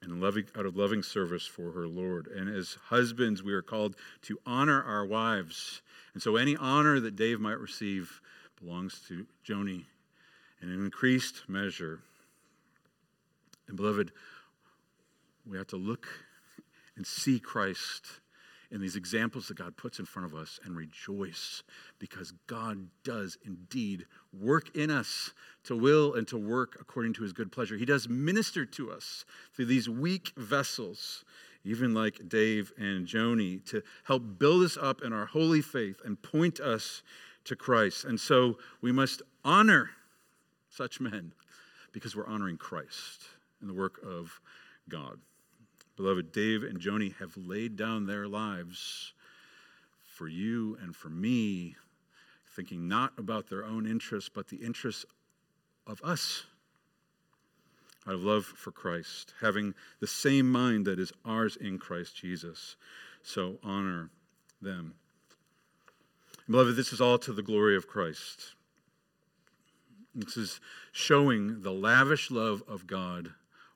and 0.00 0.20
loving, 0.20 0.44
out 0.56 0.64
of 0.64 0.76
loving 0.76 1.02
service 1.02 1.44
for 1.44 1.72
her 1.72 1.88
Lord. 1.88 2.28
And 2.28 2.48
as 2.48 2.78
husbands, 2.84 3.42
we 3.42 3.52
are 3.52 3.62
called 3.62 3.96
to 4.22 4.38
honor 4.46 4.80
our 4.80 5.04
wives. 5.04 5.82
And 6.14 6.22
so 6.22 6.36
any 6.36 6.56
honor 6.56 7.00
that 7.00 7.16
Dave 7.16 7.40
might 7.40 7.58
receive 7.58 8.20
belongs 8.62 9.02
to 9.08 9.26
Joni 9.44 9.86
in 10.62 10.68
an 10.68 10.84
increased 10.84 11.48
measure. 11.48 11.98
And 13.66 13.76
beloved, 13.76 14.12
we 15.44 15.58
have 15.58 15.66
to 15.66 15.76
look 15.76 16.06
and 16.94 17.04
see 17.04 17.40
Christ 17.40 18.20
in 18.70 18.80
these 18.80 18.96
examples 18.96 19.48
that 19.48 19.56
God 19.56 19.76
puts 19.76 19.98
in 19.98 20.04
front 20.04 20.26
of 20.26 20.38
us 20.38 20.60
and 20.64 20.76
rejoice 20.76 21.62
because 21.98 22.32
God 22.46 22.88
does 23.02 23.38
indeed 23.44 24.06
work 24.38 24.76
in 24.76 24.90
us 24.90 25.32
to 25.64 25.76
will 25.76 26.14
and 26.14 26.28
to 26.28 26.36
work 26.36 26.76
according 26.80 27.14
to 27.14 27.22
his 27.22 27.32
good 27.32 27.50
pleasure. 27.50 27.76
He 27.76 27.86
does 27.86 28.08
minister 28.08 28.66
to 28.66 28.90
us 28.92 29.24
through 29.54 29.66
these 29.66 29.88
weak 29.88 30.32
vessels, 30.36 31.24
even 31.64 31.94
like 31.94 32.28
Dave 32.28 32.72
and 32.78 33.06
Joni, 33.06 33.64
to 33.70 33.82
help 34.04 34.38
build 34.38 34.62
us 34.64 34.76
up 34.80 35.02
in 35.02 35.12
our 35.12 35.26
holy 35.26 35.62
faith 35.62 36.00
and 36.04 36.20
point 36.20 36.60
us 36.60 37.02
to 37.44 37.56
Christ. 37.56 38.04
And 38.04 38.20
so 38.20 38.58
we 38.82 38.92
must 38.92 39.22
honor 39.44 39.90
such 40.68 41.00
men 41.00 41.32
because 41.92 42.14
we're 42.14 42.26
honoring 42.26 42.58
Christ 42.58 43.22
and 43.60 43.70
the 43.70 43.74
work 43.74 43.98
of 44.04 44.40
God. 44.88 45.18
Beloved, 45.98 46.30
Dave 46.30 46.62
and 46.62 46.78
Joni 46.78 47.16
have 47.16 47.36
laid 47.36 47.74
down 47.74 48.06
their 48.06 48.28
lives 48.28 49.14
for 50.04 50.28
you 50.28 50.78
and 50.80 50.94
for 50.94 51.08
me, 51.08 51.74
thinking 52.54 52.86
not 52.86 53.12
about 53.18 53.48
their 53.48 53.64
own 53.64 53.84
interests, 53.84 54.30
but 54.32 54.46
the 54.46 54.58
interests 54.58 55.04
of 55.88 56.00
us 56.04 56.44
out 58.06 58.14
of 58.14 58.22
love 58.22 58.44
for 58.44 58.70
Christ, 58.70 59.34
having 59.40 59.74
the 59.98 60.06
same 60.06 60.48
mind 60.48 60.86
that 60.86 61.00
is 61.00 61.12
ours 61.24 61.56
in 61.56 61.78
Christ 61.78 62.14
Jesus. 62.14 62.76
So 63.24 63.58
honor 63.64 64.10
them. 64.62 64.94
Beloved, 66.48 66.76
this 66.76 66.92
is 66.92 67.00
all 67.00 67.18
to 67.18 67.32
the 67.32 67.42
glory 67.42 67.76
of 67.76 67.88
Christ. 67.88 68.54
This 70.14 70.36
is 70.36 70.60
showing 70.92 71.62
the 71.62 71.72
lavish 71.72 72.30
love 72.30 72.62
of 72.68 72.86
God 72.86 73.32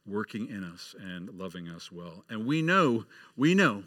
working 0.07 0.49
in 0.49 0.65
us 0.65 0.95
and 1.01 1.29
loving 1.31 1.69
us 1.69 1.93
well. 1.93 2.25
And 2.29 2.47
we 2.47 2.63
know, 2.63 3.05
we 3.37 3.55
know 3.55 3.85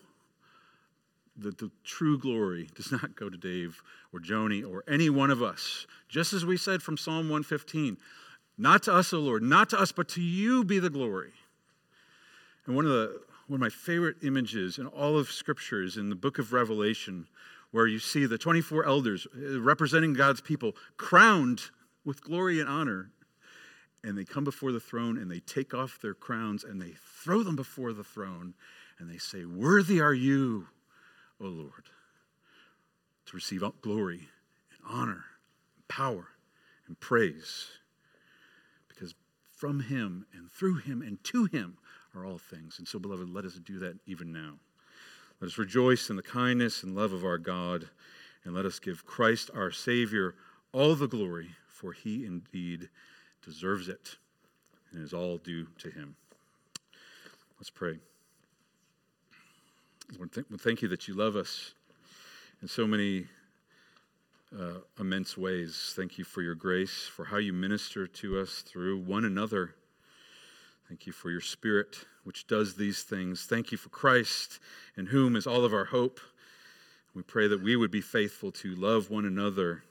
that 1.38 1.58
the 1.58 1.70
true 1.84 2.18
glory 2.18 2.70
does 2.76 2.92
not 2.92 3.16
go 3.16 3.30
to 3.30 3.38
Dave 3.38 3.82
or 4.14 4.20
Joni 4.20 4.68
or 4.68 4.84
any 4.88 5.10
one 5.10 5.32
of 5.32 5.44
us. 5.44 5.86
Just 6.08 6.34
as 6.34 6.46
we 6.46 6.58
said 6.58 6.82
from 6.82 6.98
Psalm 6.98 7.30
115, 7.30 7.98
not 8.58 8.84
to 8.84 8.94
us, 8.94 9.12
O 9.12 9.20
Lord, 9.20 9.44
not 9.44 9.70
to 9.72 9.80
us, 9.80 9.92
but 9.92 10.08
to 10.10 10.22
you 10.22 10.64
be 10.64 10.80
the 10.80 10.90
glory. 10.90 11.34
And 12.66 12.76
one 12.76 12.86
of 12.86 12.92
the 12.92 13.22
one 13.48 13.58
of 13.58 13.62
my 13.62 13.70
favorite 13.70 14.18
images 14.24 14.80
in 14.80 14.88
all 14.88 15.20
of 15.20 15.30
Scripture 15.30 15.84
is 15.84 15.98
in 15.98 16.10
the 16.10 16.16
book 16.16 16.40
of 16.40 16.52
Revelation, 16.52 17.28
where 17.70 17.86
you 17.86 18.00
see 18.00 18.26
the 18.26 18.40
24 18.40 18.88
elders 18.88 19.28
uh, 19.36 19.62
representing 19.62 20.14
God's 20.14 20.42
people 20.42 20.76
crowned 20.98 21.62
with 22.04 22.24
glory 22.24 22.60
and 22.60 22.68
honor 22.68 23.12
and 24.06 24.16
they 24.16 24.24
come 24.24 24.44
before 24.44 24.72
the 24.72 24.80
throne 24.80 25.18
and 25.18 25.30
they 25.30 25.40
take 25.40 25.74
off 25.74 26.00
their 26.00 26.14
crowns 26.14 26.64
and 26.64 26.80
they 26.80 26.94
throw 27.24 27.42
them 27.42 27.56
before 27.56 27.92
the 27.92 28.04
throne 28.04 28.54
and 29.00 29.10
they 29.10 29.18
say, 29.18 29.46
Worthy 29.46 30.00
are 30.00 30.14
you, 30.14 30.68
O 31.42 31.46
Lord, 31.46 31.90
to 33.26 33.36
receive 33.36 33.64
glory 33.82 34.30
and 34.72 34.80
honor, 34.88 35.26
and 35.76 35.88
power 35.88 36.28
and 36.88 37.00
praise. 37.00 37.68
Because 38.88 39.16
from 39.52 39.80
him 39.80 40.28
and 40.34 40.52
through 40.52 40.78
him 40.78 41.02
and 41.02 41.22
to 41.26 41.46
him 41.46 41.78
are 42.16 42.26
all 42.26 42.38
things. 42.38 42.76
And 42.78 42.88
so, 42.88 43.00
beloved, 43.00 43.28
let 43.28 43.44
us 43.44 43.56
do 43.56 43.80
that 43.80 43.98
even 44.06 44.32
now. 44.32 44.54
Let 45.42 45.48
us 45.48 45.58
rejoice 45.58 46.10
in 46.10 46.16
the 46.16 46.24
kindness 46.24 46.84
and 46.84 46.96
love 46.96 47.12
of 47.12 47.26
our 47.26 47.40
God, 47.40 47.90
and 48.46 48.54
let 48.54 48.66
us 48.66 48.80
give 48.80 49.06
Christ 49.06 49.50
our 49.54 49.72
Savior 49.72 50.36
all 50.72 50.96
the 50.96 51.08
glory, 51.08 51.50
for 51.68 51.92
he 51.92 52.26
indeed 52.26 52.90
deserves 53.46 53.88
it 53.88 54.16
and 54.92 55.04
is 55.04 55.14
all 55.14 55.38
due 55.38 55.68
to 55.80 55.90
him. 55.90 56.16
Let's 57.60 57.70
pray. 57.70 58.00
Lord, 60.18 60.32
thank 60.60 60.82
you 60.82 60.88
that 60.90 61.08
you 61.08 61.14
love 61.14 61.36
us 61.36 61.74
in 62.62 62.68
so 62.68 62.86
many 62.86 63.26
uh, 64.58 64.80
immense 65.00 65.38
ways. 65.38 65.94
Thank 65.96 66.18
you 66.18 66.24
for 66.24 66.42
your 66.42 66.56
grace, 66.56 67.08
for 67.08 67.26
how 67.26 67.38
you 67.38 67.54
minister 67.54 68.08
to 68.08 68.40
us 68.40 68.62
through 68.62 69.00
one 69.00 69.26
another. 69.26 69.76
Thank 70.88 71.08
you 71.08 71.14
for 71.14 71.32
your 71.32 71.42
Spirit, 71.42 72.06
which 72.24 72.46
does 72.48 72.76
these 72.76 73.04
things. 73.04 73.46
Thank 73.46 73.72
you 73.72 73.78
for 73.78 73.90
Christ, 73.90 74.60
in 74.96 75.08
whom 75.08 75.36
is 75.36 75.48
all 75.48 75.66
of 75.66 75.74
our 75.74 75.86
hope. 75.86 76.20
We 77.16 77.24
pray 77.24 77.48
that 77.48 77.64
we 77.64 77.76
would 77.76 77.92
be 77.92 78.02
faithful 78.02 78.52
to 78.52 78.76
love 78.76 79.10
one 79.10 79.26
another 79.26 79.84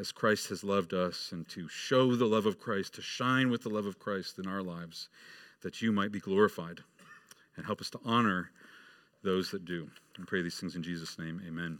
as 0.00 0.12
Christ 0.12 0.48
has 0.48 0.64
loved 0.64 0.94
us 0.94 1.30
and 1.30 1.46
to 1.50 1.68
show 1.68 2.16
the 2.16 2.24
love 2.24 2.46
of 2.46 2.58
Christ, 2.58 2.94
to 2.94 3.02
shine 3.02 3.50
with 3.50 3.62
the 3.62 3.68
love 3.68 3.84
of 3.84 3.98
Christ 3.98 4.38
in 4.38 4.46
our 4.46 4.62
lives, 4.62 5.10
that 5.60 5.82
you 5.82 5.92
might 5.92 6.10
be 6.10 6.20
glorified 6.20 6.80
and 7.56 7.66
help 7.66 7.82
us 7.82 7.90
to 7.90 8.00
honor 8.02 8.50
those 9.22 9.50
that 9.50 9.66
do. 9.66 9.90
And 10.16 10.26
pray 10.26 10.40
these 10.40 10.58
things 10.58 10.74
in 10.74 10.82
Jesus' 10.82 11.18
name. 11.18 11.42
Amen. 11.46 11.78